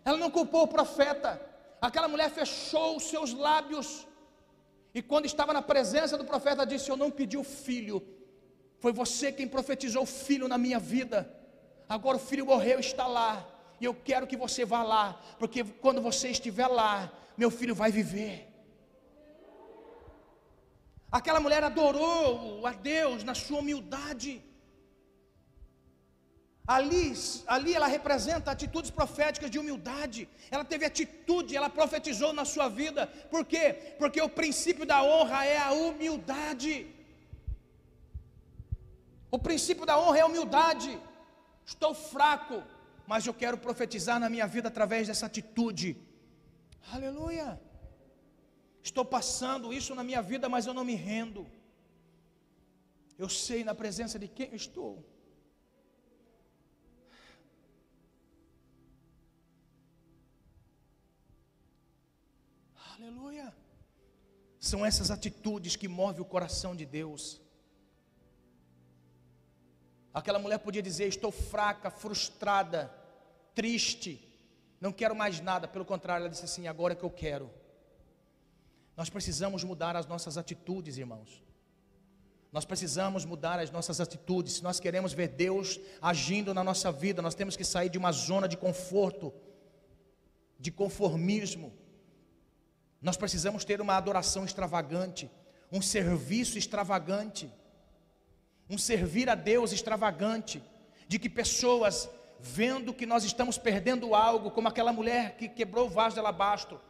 [0.04, 1.42] Ela não culpou o profeta.
[1.82, 4.08] Aquela mulher fechou os seus lábios.
[4.98, 8.02] E quando estava na presença do profeta, disse: Eu não pedi o filho.
[8.80, 11.18] Foi você quem profetizou o filho na minha vida.
[11.90, 13.46] Agora o filho morreu, está lá.
[13.82, 15.22] E eu quero que você vá lá.
[15.38, 18.48] Porque quando você estiver lá, meu filho vai viver.
[21.12, 24.42] Aquela mulher adorou a Deus na sua humildade.
[26.68, 27.14] Ali,
[27.46, 30.28] ali ela representa atitudes proféticas de humildade.
[30.50, 33.06] Ela teve atitude, ela profetizou na sua vida.
[33.30, 33.96] Por quê?
[34.00, 36.88] Porque o princípio da honra é a humildade.
[39.30, 41.00] O princípio da honra é a humildade.
[41.66, 42.64] Estou fraco,
[43.06, 45.96] mas eu quero profetizar na minha vida através dessa atitude.
[46.92, 47.60] Aleluia.
[48.82, 51.46] Estou passando isso na minha vida, mas eu não me rendo.
[53.18, 55.04] Eu sei na presença de quem estou.
[62.98, 63.54] Aleluia.
[64.60, 67.42] São essas atitudes que movem o coração de Deus.
[70.14, 72.90] Aquela mulher podia dizer: Estou fraca, frustrada,
[73.54, 74.26] triste,
[74.80, 75.68] não quero mais nada.
[75.68, 77.52] Pelo contrário, ela disse assim: Agora é que eu quero.
[78.96, 81.44] Nós precisamos mudar as nossas atitudes, irmãos.
[82.50, 84.54] Nós precisamos mudar as nossas atitudes.
[84.54, 88.14] Se nós queremos ver Deus agindo na nossa vida, nós temos que sair de uma
[88.14, 89.34] zona de conforto,
[90.58, 91.74] de conformismo.
[93.06, 95.30] Nós precisamos ter uma adoração extravagante,
[95.72, 97.48] um serviço extravagante,
[98.68, 100.64] um servir a Deus extravagante,
[101.08, 105.90] de que pessoas, vendo que nós estamos perdendo algo, como aquela mulher que quebrou o
[105.90, 106.82] vaso de alabastro,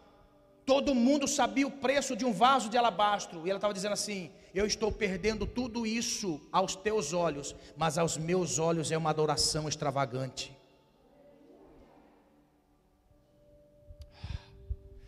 [0.66, 3.46] Todo mundo sabia o preço de um vaso de alabastro.
[3.46, 8.18] E ela estava dizendo assim: Eu estou perdendo tudo isso aos teus olhos, mas aos
[8.18, 10.58] meus olhos é uma adoração extravagante.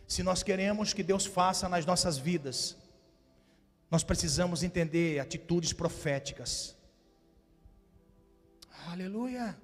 [0.08, 2.78] Se nós queremos que Deus faça nas nossas vidas,
[3.90, 6.74] nós precisamos entender atitudes proféticas.
[8.90, 9.54] Aleluia.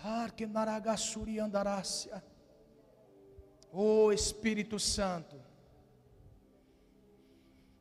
[0.00, 2.22] Arquenaragassuri andarácia.
[3.72, 5.36] Oh Espírito Santo.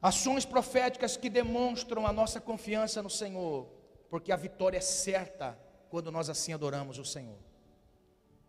[0.02, 3.70] Ações proféticas que demonstram a nossa confiança no Senhor,
[4.10, 5.58] porque a vitória é certa
[5.92, 7.38] quando nós assim adoramos o Senhor.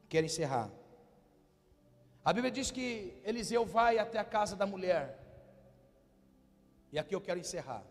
[0.09, 0.71] Quero encerrar.
[2.25, 5.21] A Bíblia diz que Eliseu vai até a casa da mulher.
[6.91, 7.85] E aqui eu quero encerrar.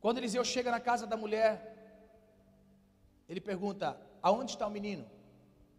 [0.00, 1.54] Quando Eliseu chega na casa da mulher,
[3.26, 5.08] ele pergunta: Aonde está o menino?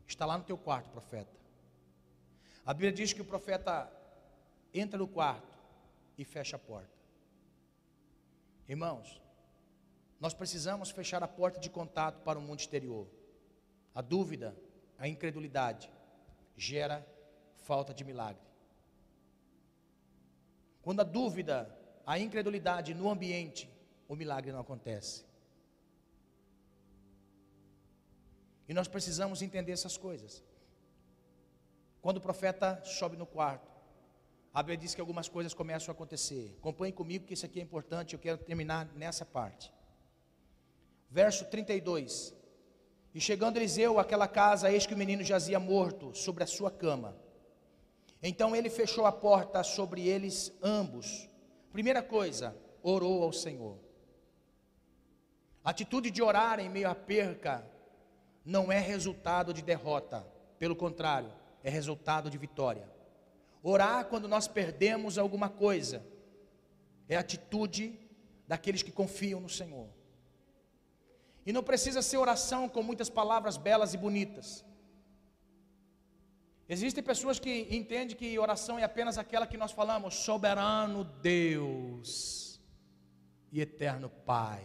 [0.08, 1.32] Está lá no teu quarto, profeta.
[2.66, 3.92] A Bíblia diz que o profeta
[4.74, 5.54] entra no quarto
[6.18, 6.98] e fecha a porta.
[8.68, 9.22] Irmãos,
[10.20, 13.08] nós precisamos fechar a porta de contato para o mundo exterior.
[13.94, 14.58] A dúvida,
[14.98, 15.92] a incredulidade
[16.56, 17.06] gera
[17.56, 18.42] falta de milagre.
[20.82, 21.76] Quando a dúvida,
[22.06, 23.70] a incredulidade no ambiente,
[24.08, 25.26] o milagre não acontece.
[28.68, 30.44] E nós precisamos entender essas coisas.
[32.02, 33.72] Quando o profeta sobe no quarto,
[34.54, 36.56] a Bíblia diz que algumas coisas começam a acontecer.
[36.60, 39.74] Acompanhe comigo que isso aqui é importante, eu quero terminar nessa parte.
[41.10, 42.34] Verso 32.
[43.14, 47.16] E chegando Eliseu àquela casa, eis que o menino jazia morto sobre a sua cama.
[48.22, 51.30] Então ele fechou a porta sobre eles ambos.
[51.72, 53.78] Primeira coisa, orou ao Senhor.
[55.64, 57.66] A atitude de orar em meio à perca
[58.44, 61.32] não é resultado de derrota, pelo contrário,
[61.64, 62.90] é resultado de vitória.
[63.62, 66.06] Orar quando nós perdemos alguma coisa
[67.08, 67.98] é atitude
[68.48, 69.88] daqueles que confiam no Senhor.
[71.46, 74.64] E não precisa ser oração com muitas palavras belas e bonitas.
[76.68, 82.62] Existem pessoas que entendem que oração é apenas aquela que nós falamos, soberano Deus
[83.52, 84.64] e eterno Pai,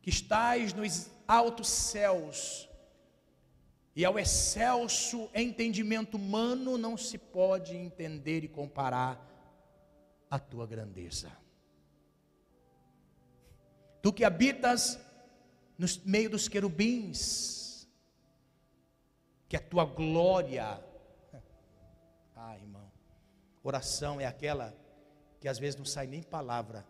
[0.00, 2.68] que estais nos altos céus,
[3.94, 9.20] e ao excelso entendimento humano não se pode entender e comparar
[10.30, 11.30] a tua grandeza.
[14.00, 14.98] Tu que habitas
[15.78, 17.86] no meio dos querubins,
[19.48, 20.84] que a tua glória.
[22.40, 22.88] Ah, irmão,
[23.64, 24.72] oração é aquela
[25.40, 26.86] que às vezes não sai nem palavra,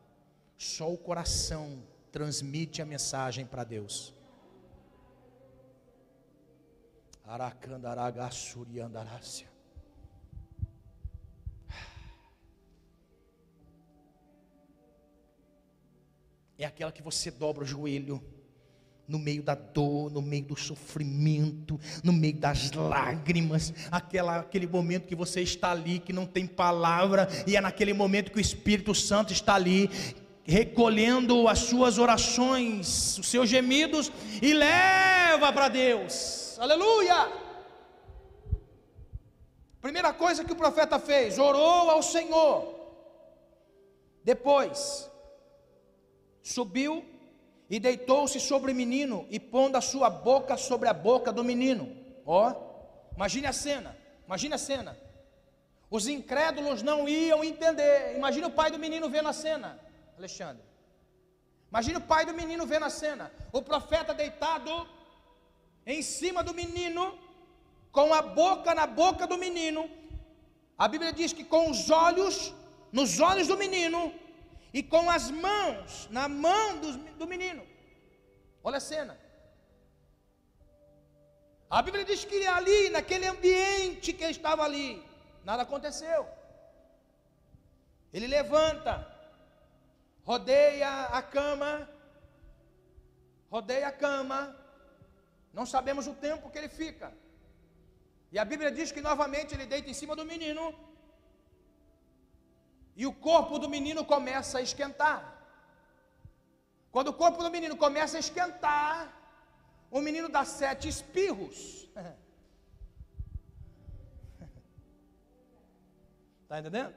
[0.58, 1.82] só o coração
[2.12, 4.14] transmite a mensagem para Deus.
[7.24, 9.48] Aracandaragassuriandarácia.
[16.58, 18.22] É aquela que você dobra o joelho
[19.08, 25.08] no meio da dor, no meio do sofrimento, no meio das lágrimas, aquela, aquele momento
[25.08, 28.94] que você está ali, que não tem palavra, e é naquele momento que o Espírito
[28.94, 29.90] Santo está ali,
[30.44, 37.32] recolhendo as suas orações, os seus gemidos, e leva para Deus, aleluia!
[39.80, 42.74] Primeira coisa que o profeta fez, orou ao Senhor,
[44.22, 45.10] depois,
[46.42, 47.02] subiu
[47.68, 51.94] e deitou-se sobre o menino e pondo a sua boca sobre a boca do menino.
[52.24, 52.54] Ó,
[53.14, 53.96] imagine a cena,
[54.26, 54.98] imagine a cena.
[55.90, 58.16] Os incrédulos não iam entender.
[58.16, 59.78] Imagine o pai do menino vendo a cena,
[60.16, 60.62] Alexandre.
[61.70, 63.30] Imagine o pai do menino vendo a cena.
[63.52, 64.88] O profeta deitado
[65.86, 67.18] em cima do menino,
[67.90, 69.88] com a boca na boca do menino.
[70.76, 72.54] A Bíblia diz que com os olhos,
[72.92, 74.12] nos olhos do menino,
[74.72, 77.66] e com as mãos na mão do, do menino.
[78.62, 79.18] Olha a cena.
[81.70, 85.02] A Bíblia diz que ali, naquele ambiente que estava ali,
[85.44, 86.26] nada aconteceu.
[88.12, 89.06] Ele levanta,
[90.24, 91.88] rodeia a cama,
[93.50, 94.56] rodeia a cama,
[95.52, 97.12] não sabemos o tempo que ele fica.
[98.32, 100.74] E a Bíblia diz que novamente ele deita em cima do menino
[102.98, 105.20] e o corpo do menino começa a esquentar.
[106.90, 109.14] Quando o corpo do menino começa a esquentar,
[109.88, 111.88] o menino dá sete espirros.
[116.42, 116.92] Está entendendo?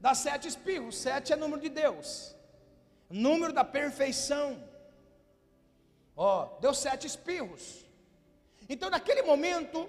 [0.00, 0.98] Dá sete espirros.
[0.98, 2.34] Sete é número de Deus,
[3.08, 4.60] número da perfeição.
[6.16, 7.86] Ó, deu sete espirros.
[8.68, 9.88] Então, naquele momento,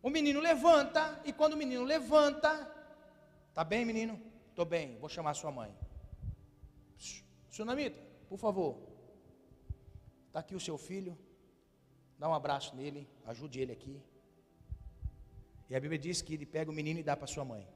[0.00, 2.72] o menino levanta, e quando o menino levanta,
[3.52, 4.27] tá bem, menino?
[4.58, 5.72] Estou bem, vou chamar sua mãe.
[7.48, 8.76] Sunamita, por favor.
[10.26, 11.16] Está aqui o seu filho.
[12.18, 14.02] Dá um abraço nele, ajude ele aqui.
[15.70, 17.68] E a Bíblia diz que ele pega o menino e dá para sua mãe.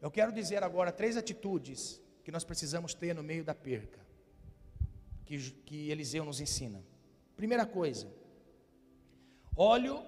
[0.00, 4.00] Eu quero dizer agora três atitudes que nós precisamos ter no meio da perca,
[5.26, 5.36] que,
[5.66, 6.82] que Eliseu nos ensina.
[7.36, 8.10] Primeira coisa,
[9.54, 10.02] olho,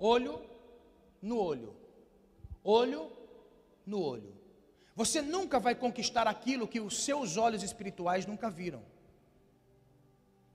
[0.00, 0.44] olho
[1.22, 1.76] no olho,
[2.64, 3.12] olho
[3.86, 4.35] no olho.
[5.00, 8.82] Você nunca vai conquistar aquilo que os seus olhos espirituais nunca viram.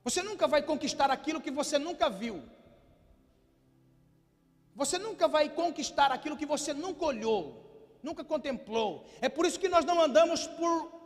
[0.03, 2.41] Você nunca vai conquistar aquilo que você nunca viu.
[4.75, 7.43] Você nunca vai conquistar aquilo que você nunca olhou,
[8.01, 9.05] nunca contemplou.
[9.21, 10.99] É por isso que nós não andamos por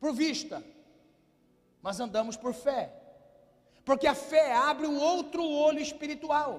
[0.00, 0.64] por vista,
[1.82, 2.90] mas andamos por fé.
[3.84, 6.50] Porque a fé abre o outro olho espiritual.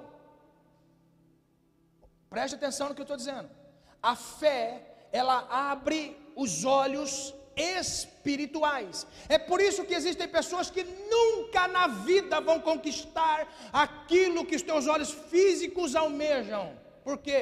[2.29, 3.62] Preste atenção no que eu estou dizendo
[4.03, 4.63] a fé,
[5.11, 9.07] ela abre os olhos espirituais.
[9.29, 14.61] É por isso que existem pessoas que nunca na vida vão conquistar aquilo que os
[14.61, 16.77] teus olhos físicos almejam.
[17.03, 17.41] Por quê?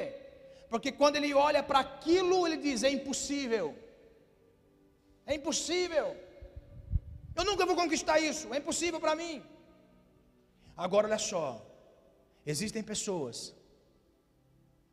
[0.69, 3.75] Porque quando ele olha para aquilo, ele diz: é impossível.
[5.25, 6.15] É impossível.
[7.35, 9.41] Eu nunca vou conquistar isso, é impossível para mim.
[10.75, 11.65] Agora olha só,
[12.45, 13.55] existem pessoas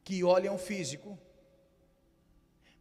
[0.04, 1.18] que olham o físico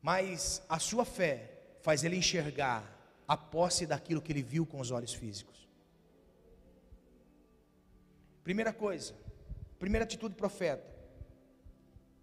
[0.01, 2.83] mas a sua fé faz ele enxergar
[3.27, 5.67] a posse daquilo que ele viu com os olhos físicos.
[8.43, 9.13] Primeira coisa,
[9.77, 10.95] primeira atitude profeta.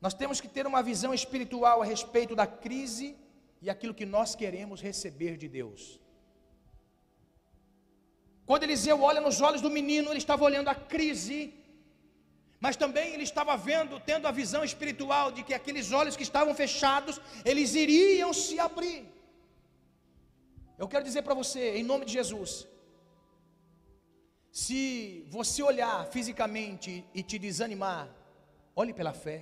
[0.01, 3.16] Nós temos que ter uma visão espiritual a respeito da crise
[3.61, 6.01] e aquilo que nós queremos receber de Deus.
[8.47, 11.55] Quando Eliseu olha nos olhos do menino, ele estava olhando a crise
[12.65, 16.55] mas também ele estava vendo, tendo a visão espiritual de que aqueles olhos que estavam
[16.61, 19.01] fechados, eles iriam se abrir.
[20.79, 22.53] Eu quero dizer para você, em nome de Jesus,
[24.62, 28.09] se você olhar fisicamente e te desanimar,
[28.75, 29.39] olhe pela fé.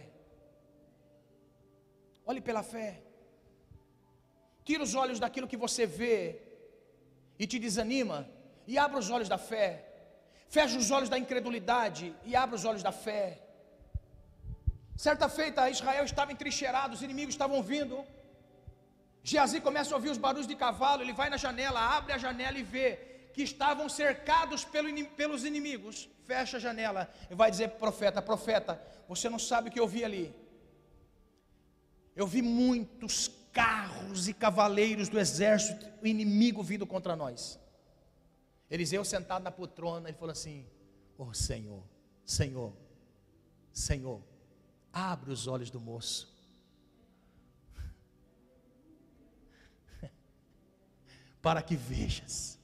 [2.26, 2.90] Olhe pela fé.
[4.64, 6.42] Tira os olhos daquilo que você vê
[7.38, 8.28] e te desanima
[8.66, 9.91] e abra os olhos da fé.
[10.54, 13.26] Fecha os olhos da incredulidade e abre os olhos da fé.
[15.04, 17.96] Certa feita, Israel estava entrincheirado, os inimigos estavam vindo.
[19.22, 22.58] Geazi começa a ouvir os barulhos de cavalo, ele vai na janela, abre a janela
[22.58, 22.88] e vê
[23.32, 24.62] que estavam cercados
[25.20, 26.06] pelos inimigos.
[26.26, 28.78] Fecha a janela e vai dizer profeta: Profeta,
[29.08, 30.26] você não sabe o que eu vi ali.
[32.14, 37.61] Eu vi muitos carros e cavaleiros do exército, inimigo vindo contra nós.
[38.72, 40.66] Eliseu sentado na poltrona, ele falou assim:
[41.18, 41.84] Oh Senhor,
[42.24, 42.72] Senhor,
[43.70, 44.22] Senhor,
[44.90, 46.34] abre os olhos do moço.
[51.42, 52.58] Para que vejas.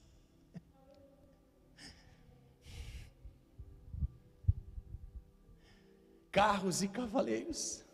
[6.32, 7.84] Carros e cavaleiros.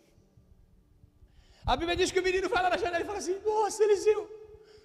[1.67, 4.34] A Bíblia diz que o menino vai lá na janela e fala assim: Nossa, Eliseu,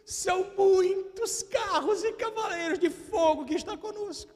[0.10, 4.32] são muitos carros e cavaleiros de fogo que está conosco.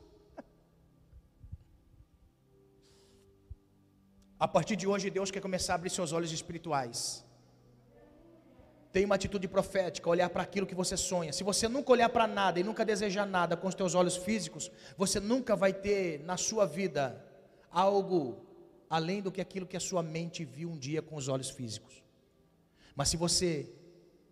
[4.39, 7.25] A partir de hoje, Deus quer começar a abrir seus olhos espirituais.
[8.91, 11.33] Tem uma atitude profética, olhar para aquilo que você sonha.
[11.33, 14.69] Se você nunca olhar para nada e nunca desejar nada com os teus olhos físicos,
[14.95, 17.25] você nunca vai ter na sua vida
[17.71, 18.45] algo
[18.87, 22.03] além do que aquilo que a sua mente viu um dia com os olhos físicos.
[22.95, 23.73] Mas se você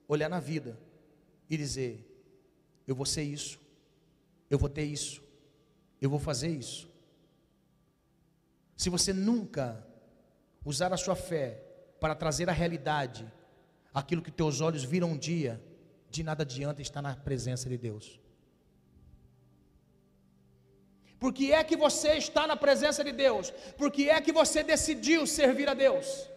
[0.08, 0.78] olhar na vida
[1.52, 2.08] e dizer:
[2.88, 3.60] Eu vou ser isso,
[4.50, 5.22] eu vou ter isso,
[6.02, 6.90] eu vou fazer isso.
[8.78, 9.86] Se você nunca
[10.66, 11.62] usar a sua fé
[12.00, 13.32] para trazer à realidade
[13.94, 15.62] aquilo que teus olhos viram um dia,
[16.10, 18.20] de nada adianta estar na presença de Deus.
[21.20, 23.52] Por que é que você está na presença de Deus?
[23.78, 26.31] Por que é que você decidiu servir a Deus?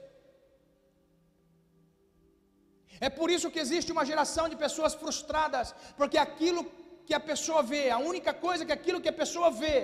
[3.06, 6.62] É por isso que existe uma geração de pessoas frustradas, porque aquilo
[7.06, 9.78] que a pessoa vê, a única coisa que aquilo que a pessoa vê,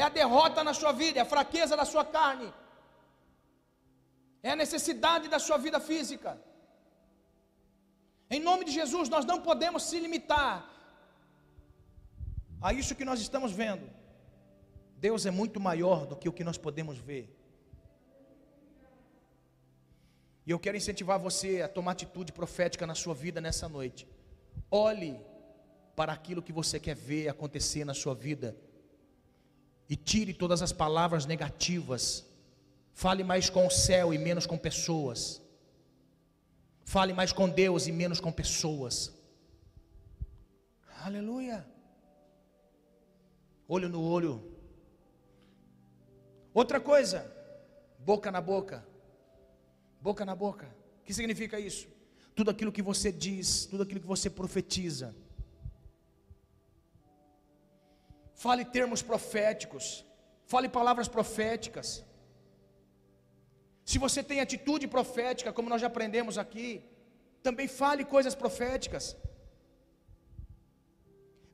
[0.00, 2.48] é a derrota na sua vida, é a fraqueza da sua carne,
[4.42, 6.32] é a necessidade da sua vida física.
[8.30, 10.54] Em nome de Jesus, nós não podemos se limitar
[12.60, 13.88] a isso que nós estamos vendo.
[15.06, 17.24] Deus é muito maior do que o que nós podemos ver.
[20.48, 24.08] E eu quero incentivar você a tomar atitude profética na sua vida nessa noite.
[24.70, 25.20] Olhe
[25.94, 28.56] para aquilo que você quer ver acontecer na sua vida
[29.90, 32.24] e tire todas as palavras negativas.
[32.94, 35.42] Fale mais com o céu e menos com pessoas.
[36.82, 39.12] Fale mais com Deus e menos com pessoas.
[41.02, 41.68] Aleluia.
[43.68, 44.50] Olho no olho.
[46.54, 47.30] Outra coisa,
[47.98, 48.87] boca na boca.
[50.08, 50.66] Boca na boca.
[51.00, 51.86] O que significa isso?
[52.38, 55.08] Tudo aquilo que você diz, tudo aquilo que você profetiza.
[58.44, 59.86] Fale termos proféticos.
[60.52, 61.88] Fale palavras proféticas.
[63.90, 66.68] Se você tem atitude profética, como nós já aprendemos aqui,
[67.46, 69.04] também fale coisas proféticas.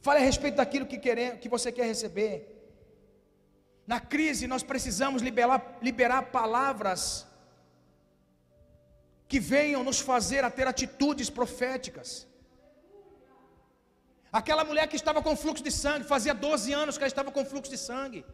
[0.07, 2.35] Fale a respeito daquilo que, querer, que você quer receber.
[3.85, 7.05] Na crise, nós precisamos liberar, liberar palavras
[9.29, 12.27] que venham nos fazer a ter atitudes proféticas.
[14.41, 17.45] Aquela mulher que estava com fluxo de sangue, fazia 12 anos que ela estava com
[17.45, 18.25] fluxo de sangue.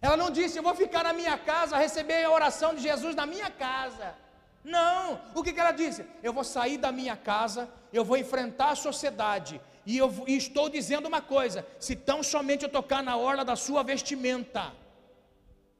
[0.00, 3.26] Ela não disse, eu vou ficar na minha casa, receber a oração de Jesus na
[3.26, 4.14] minha casa.
[4.62, 6.04] Não, o que, que ela disse?
[6.22, 10.68] Eu vou sair da minha casa, eu vou enfrentar a sociedade, e eu e estou
[10.68, 14.72] dizendo uma coisa: se tão somente eu tocar na orla da sua vestimenta,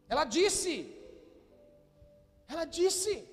[0.09, 0.75] ela disse,
[2.49, 3.25] ela disse,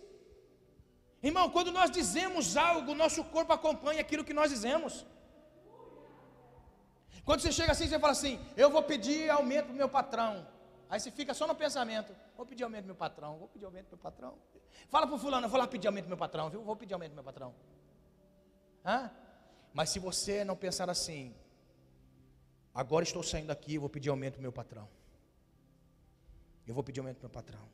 [1.27, 4.93] Irmão, quando nós dizemos algo, nosso corpo acompanha aquilo que nós dizemos.
[7.27, 10.47] Quando você chega assim, você fala assim: Eu vou pedir aumento para meu patrão.
[10.87, 13.87] Aí você fica só no pensamento: Vou pedir aumento para meu patrão, vou pedir aumento
[13.87, 14.33] para meu patrão.
[14.87, 16.61] Fala para o fulano: Eu vou lá pedir aumento para meu patrão, viu?
[16.61, 17.55] Vou pedir aumento para meu patrão.
[18.85, 19.09] Hã?
[19.73, 21.35] Mas se você não pensar assim,
[22.71, 24.87] agora estou saindo daqui, vou pedir aumento para meu patrão.
[26.67, 27.67] Eu vou pedir aumento para meu patrão.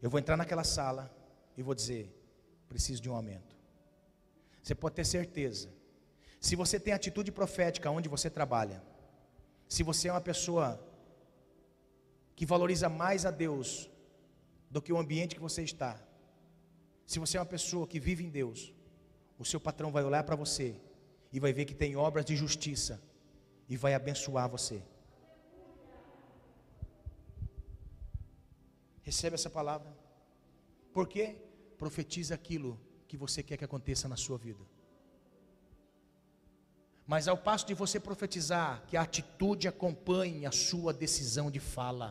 [0.00, 1.10] Eu vou entrar naquela sala
[1.56, 2.17] e vou dizer:
[2.68, 3.56] preciso de um aumento.
[4.62, 5.68] Você pode ter certeza.
[6.40, 8.82] Se você tem atitude profética onde você trabalha,
[9.68, 10.80] se você é uma pessoa
[12.36, 13.90] que valoriza mais a Deus
[14.70, 15.98] do que o ambiente que você está,
[17.06, 18.72] se você é uma pessoa que vive em Deus,
[19.38, 20.76] o seu patrão vai olhar para você
[21.32, 23.00] e vai ver que tem obras de justiça
[23.68, 24.82] e vai abençoar você.
[29.02, 29.90] Recebe essa palavra.
[30.92, 31.36] Por quê?
[31.82, 32.70] Profetiza aquilo
[33.08, 34.64] que você quer que aconteça na sua vida.
[37.12, 42.08] Mas ao passo de você profetizar, que a atitude acompanhe a sua decisão de fala.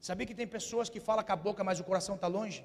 [0.00, 2.64] Sabia que tem pessoas que falam com a boca, mas o coração está longe?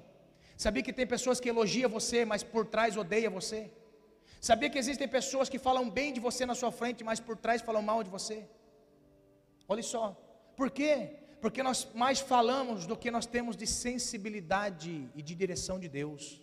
[0.64, 3.60] Sabia que tem pessoas que elogiam você, mas por trás odeia você?
[4.48, 7.60] Sabia que existem pessoas que falam bem de você na sua frente, mas por trás
[7.68, 8.38] falam mal de você?
[9.68, 10.04] Olha só.
[10.58, 10.94] Por quê?
[11.40, 16.40] Porque nós mais falamos do que nós temos de sensibilidade e de direção de Deus.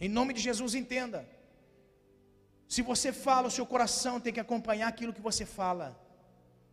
[0.00, 1.28] Em nome de Jesus, entenda.
[2.68, 6.00] Se você fala, o seu coração tem que acompanhar aquilo que você fala,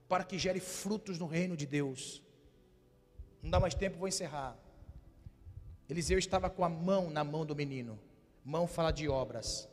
[0.08, 2.22] para que gere frutos no reino de Deus.
[3.42, 4.58] Não dá mais tempo, vou encerrar.
[5.90, 8.00] Eliseu estava com a mão na mão do menino.
[8.44, 9.68] Mão fala de obras.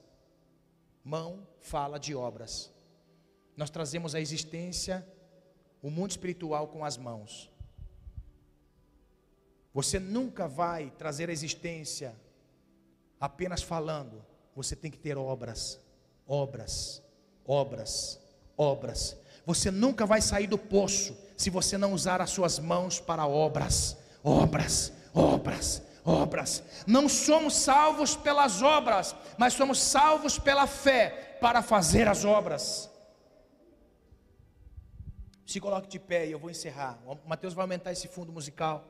[1.04, 2.72] Mão fala de obras.
[3.56, 5.06] Nós trazemos a existência,
[5.82, 7.50] o mundo espiritual com as mãos.
[9.72, 12.14] Você nunca vai trazer a existência
[13.20, 14.24] apenas falando.
[14.56, 15.78] Você tem que ter obras,
[16.26, 17.02] obras,
[17.46, 18.20] obras,
[18.56, 19.16] obras.
[19.46, 23.96] Você nunca vai sair do poço se você não usar as suas mãos para obras,
[24.22, 26.62] obras, obras, obras.
[26.86, 32.90] Não somos salvos pelas obras, mas somos salvos pela fé para fazer as obras.
[35.49, 36.99] Se coloque de pé e eu vou encerrar.
[37.07, 38.84] O Mateus vai aumentar esse fundo musical.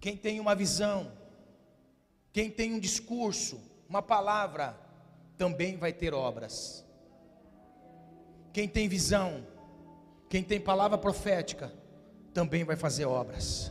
[0.00, 1.12] Quem tem uma visão,
[2.32, 4.74] quem tem um discurso, uma palavra,
[5.36, 6.86] também vai ter obras.
[8.50, 9.46] Quem tem visão,
[10.30, 11.70] quem tem palavra profética,
[12.32, 13.70] também vai fazer obras.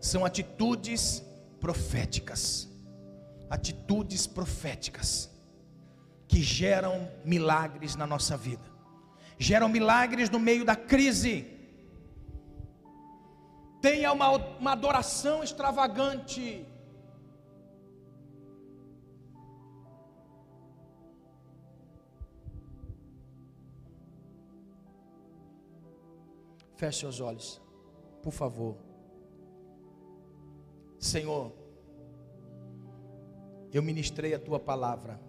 [0.00, 1.22] São atitudes
[1.60, 2.70] proféticas.
[3.50, 5.33] Atitudes proféticas
[6.34, 8.68] que geram milagres na nossa vida.
[9.38, 11.46] Geram milagres no meio da crise.
[13.80, 16.66] Tenha uma, uma adoração extravagante
[26.76, 27.62] Feche seus olhos,
[28.20, 28.76] por favor.
[30.98, 31.52] Senhor,
[33.72, 35.23] eu ministrei a tua palavra.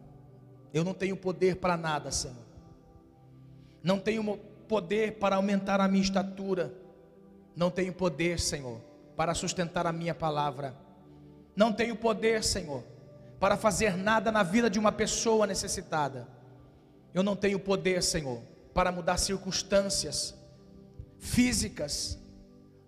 [0.75, 2.35] Eu não tenho poder para nada, Senhor.
[3.81, 6.73] Não tenho poder para aumentar a minha estatura.
[7.55, 8.81] Não tenho poder, Senhor,
[9.15, 10.75] para sustentar a minha palavra.
[11.55, 12.83] Não tenho poder, Senhor,
[13.39, 16.27] para fazer nada na vida de uma pessoa necessitada.
[17.13, 18.41] Eu não tenho poder, Senhor,
[18.73, 20.35] para mudar circunstâncias
[21.19, 22.19] físicas.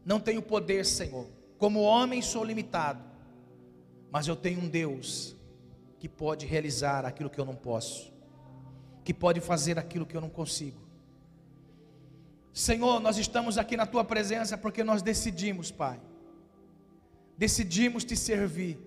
[0.03, 1.25] Não tenho poder, Senhor.
[1.57, 3.01] Como homem sou limitado,
[4.11, 5.36] mas eu tenho um Deus
[6.00, 8.14] que pode realizar aquilo que eu não posso,
[9.04, 10.88] que pode fazer aquilo que eu não consigo.
[12.54, 16.00] Senhor, nós estamos aqui na tua presença porque nós decidimos, Pai.
[17.38, 18.80] Decidimos te servir.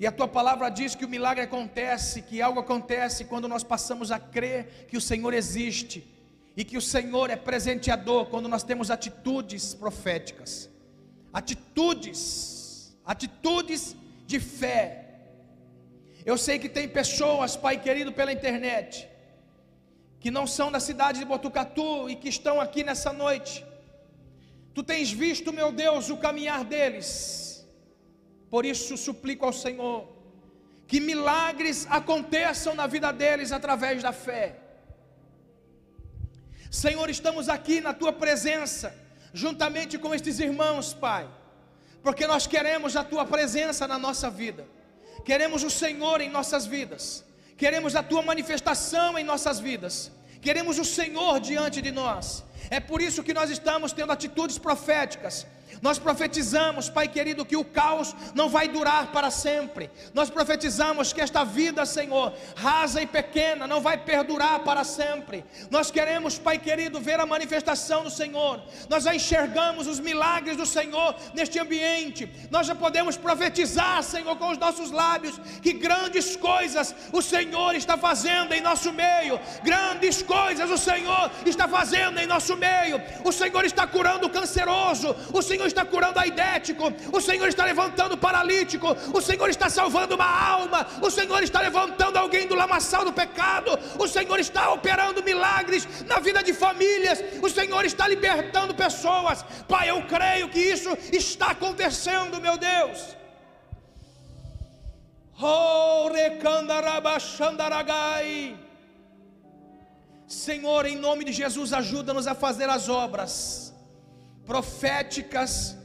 [0.00, 4.10] E a tua palavra diz que o milagre acontece, que algo acontece quando nós passamos
[4.10, 6.04] a crer que o Senhor existe
[6.56, 10.70] e que o Senhor é presenteador quando nós temos atitudes proféticas,
[11.32, 13.94] atitudes, atitudes
[14.26, 15.01] de fé.
[16.24, 19.08] Eu sei que tem pessoas, Pai querido, pela internet,
[20.20, 23.64] que não são da cidade de Botucatu e que estão aqui nessa noite.
[24.74, 27.66] Tu tens visto, meu Deus, o caminhar deles.
[28.50, 30.12] Por isso suplico ao Senhor
[30.86, 34.56] que milagres aconteçam na vida deles através da fé.
[36.70, 38.94] Senhor, estamos aqui na tua presença,
[39.32, 41.28] juntamente com estes irmãos, Pai,
[42.02, 44.66] porque nós queremos a tua presença na nossa vida,
[45.24, 47.24] queremos o Senhor em nossas vidas,
[47.56, 50.10] queremos a tua manifestação em nossas vidas,
[50.40, 52.44] queremos o Senhor diante de nós.
[52.70, 55.46] É por isso que nós estamos tendo atitudes proféticas
[55.82, 59.90] nós profetizamos, Pai querido, que o caos não vai durar para sempre.
[60.14, 65.44] Nós profetizamos que esta vida, Senhor, rasa e pequena, não vai perdurar para sempre.
[65.70, 68.62] Nós queremos, Pai querido, ver a manifestação do Senhor.
[68.88, 72.30] Nós já enxergamos os milagres do Senhor neste ambiente.
[72.48, 77.96] Nós já podemos profetizar, Senhor, com os nossos lábios, que grandes coisas o Senhor está
[77.96, 79.40] fazendo em nosso meio.
[79.64, 83.00] Grandes coisas o Senhor está fazendo em nosso meio.
[83.24, 85.14] O Senhor está curando o canceroso.
[85.32, 89.68] O Senhor está curando a idético, o Senhor está levantando o paralítico, o Senhor está
[89.68, 94.70] salvando uma alma, o Senhor está levantando alguém do lamaçal do pecado, o Senhor está
[94.72, 99.44] operando milagres na vida de famílias, o Senhor está libertando pessoas.
[99.68, 103.16] Pai, eu creio que isso está acontecendo, meu Deus.
[105.40, 106.08] Oh,
[110.32, 113.74] Senhor, em nome de Jesus, ajuda-nos a fazer as obras
[114.46, 115.76] proféticas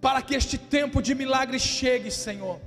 [0.00, 2.58] para que este tempo de milagre chegue, Senhor.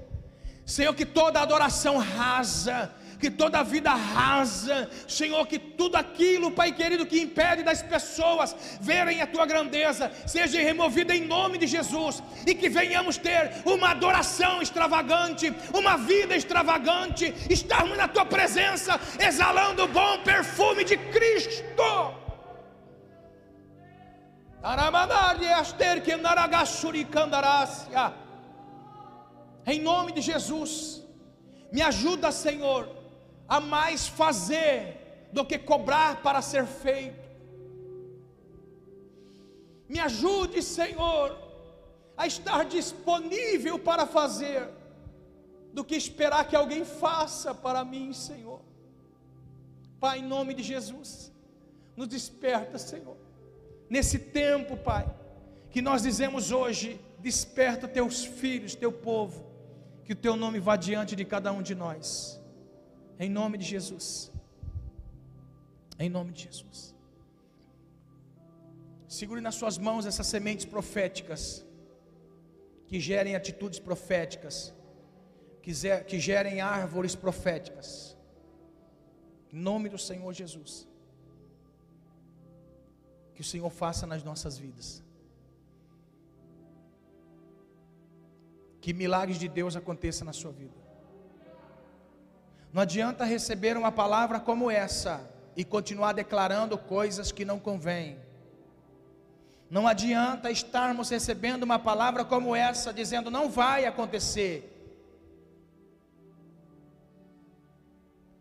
[0.64, 2.94] Senhor, que toda adoração rasa,
[3.26, 9.20] que toda vida rasa, Senhor, que tudo aquilo, Pai querido, que impede das pessoas verem
[9.20, 14.62] a tua grandeza, seja removido em nome de Jesus, e que venhamos ter uma adoração
[14.62, 21.90] extravagante, uma vida extravagante, estarmos na tua presença, exalando o bom perfume de Cristo.
[29.66, 31.04] Em nome de Jesus,
[31.72, 32.95] me ajuda, Senhor,
[33.48, 37.26] a mais fazer do que cobrar para ser feito.
[39.88, 41.38] Me ajude, Senhor,
[42.18, 44.68] a estar disponível para fazer,
[45.74, 48.62] do que esperar que alguém faça para mim, Senhor.
[50.00, 51.32] Pai, em nome de Jesus,
[51.96, 53.18] nos desperta, Senhor,
[53.90, 55.06] nesse tempo, Pai,
[55.70, 59.46] que nós dizemos hoje: desperta teus filhos, teu povo,
[60.04, 62.40] que o teu nome vá diante de cada um de nós,
[63.20, 64.32] em nome de Jesus,
[65.98, 66.96] em nome de Jesus.
[69.08, 71.66] Segure nas suas mãos essas sementes proféticas,
[72.88, 74.74] que gerem atitudes proféticas,
[75.62, 78.18] que gerem árvores proféticas,
[79.52, 80.88] em nome do Senhor Jesus.
[83.34, 85.04] Que o Senhor faça nas nossas vidas.
[88.80, 90.85] Que milagres de Deus aconteçam na sua vida.
[92.76, 98.20] Não adianta receber uma palavra como essa e continuar declarando coisas que não convêm.
[99.70, 104.58] Não adianta estarmos recebendo uma palavra como essa, dizendo não vai acontecer.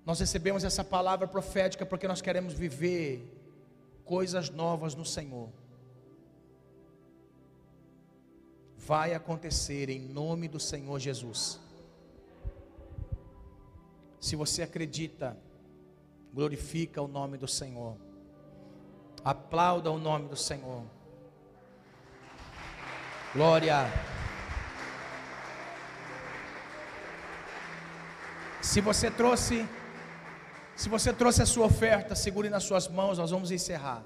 [0.05, 3.22] Nós recebemos essa palavra profética porque nós queremos viver
[4.05, 5.49] coisas novas no Senhor.
[8.78, 11.61] Vai acontecer em nome do Senhor Jesus.
[14.25, 15.37] Se você acredita,
[16.33, 17.95] glorifica o nome do Senhor.
[19.22, 20.83] Aplauda o nome do Senhor.
[23.35, 23.81] Glória.
[28.62, 29.68] Se você trouxe,
[30.75, 34.03] se você trouxe a sua oferta, segure nas suas mãos, nós vamos encerrar.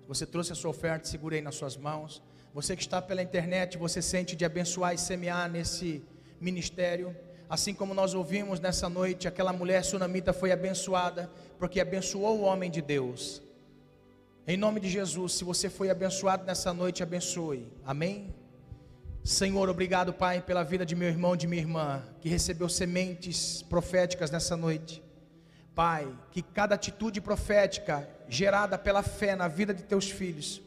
[0.00, 2.22] Se você trouxe a sua oferta, segure aí nas suas mãos.
[2.54, 6.02] Você que está pela internet, você sente de abençoar e semear nesse
[6.40, 7.14] ministério.
[7.50, 11.28] Assim como nós ouvimos nessa noite, aquela mulher sunamita foi abençoada,
[11.58, 13.42] porque abençoou o homem de Deus.
[14.46, 17.66] Em nome de Jesus, se você foi abençoado nessa noite, abençoe.
[17.84, 18.32] Amém?
[19.24, 24.30] Senhor, obrigado, Pai, pela vida de meu irmão, de minha irmã, que recebeu sementes proféticas
[24.30, 25.02] nessa noite.
[25.74, 30.62] Pai, que cada atitude profética gerada pela fé na vida de teus filhos,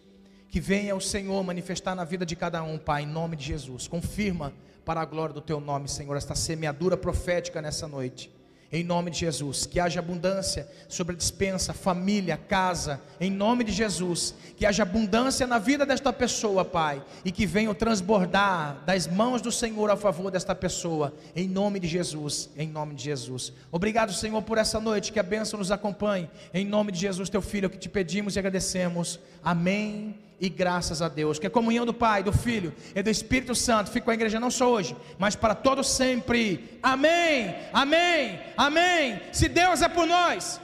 [0.49, 3.88] que venha o Senhor manifestar na vida de cada um, Pai, em nome de Jesus.
[3.88, 4.53] Confirma
[4.86, 8.31] para a glória do teu nome, Senhor, esta semeadura profética nessa noite
[8.73, 9.67] em nome de Jesus.
[9.67, 14.34] Que haja abundância sobre a dispensa, família, casa, em nome de Jesus.
[14.57, 19.51] Que haja abundância na vida desta pessoa, Pai, e que venha transbordar das mãos do
[19.51, 23.53] Senhor a favor desta pessoa, em nome de Jesus, em nome de Jesus.
[23.71, 27.43] Obrigado, Senhor, por essa noite, que a bênção nos acompanhe, em nome de Jesus, teu
[27.43, 29.19] filho, que te pedimos e agradecemos.
[29.43, 31.39] Amém e graças a Deus.
[31.39, 34.41] Que a comunhão do Pai, do Filho e do Espírito Santo fique com a igreja
[34.41, 36.78] não só hoje, mas para todos sempre.
[36.84, 37.56] Amém.
[37.72, 38.41] Amém.
[38.58, 39.22] Amém.
[39.32, 40.60] Se Deus é por nós.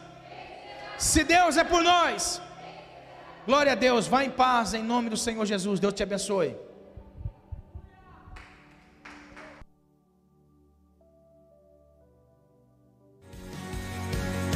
[0.97, 2.41] Se Deus é por nós.
[3.45, 4.05] Glória a Deus.
[4.05, 5.79] Vá em paz em nome do Senhor Jesus.
[5.79, 6.57] Deus te abençoe.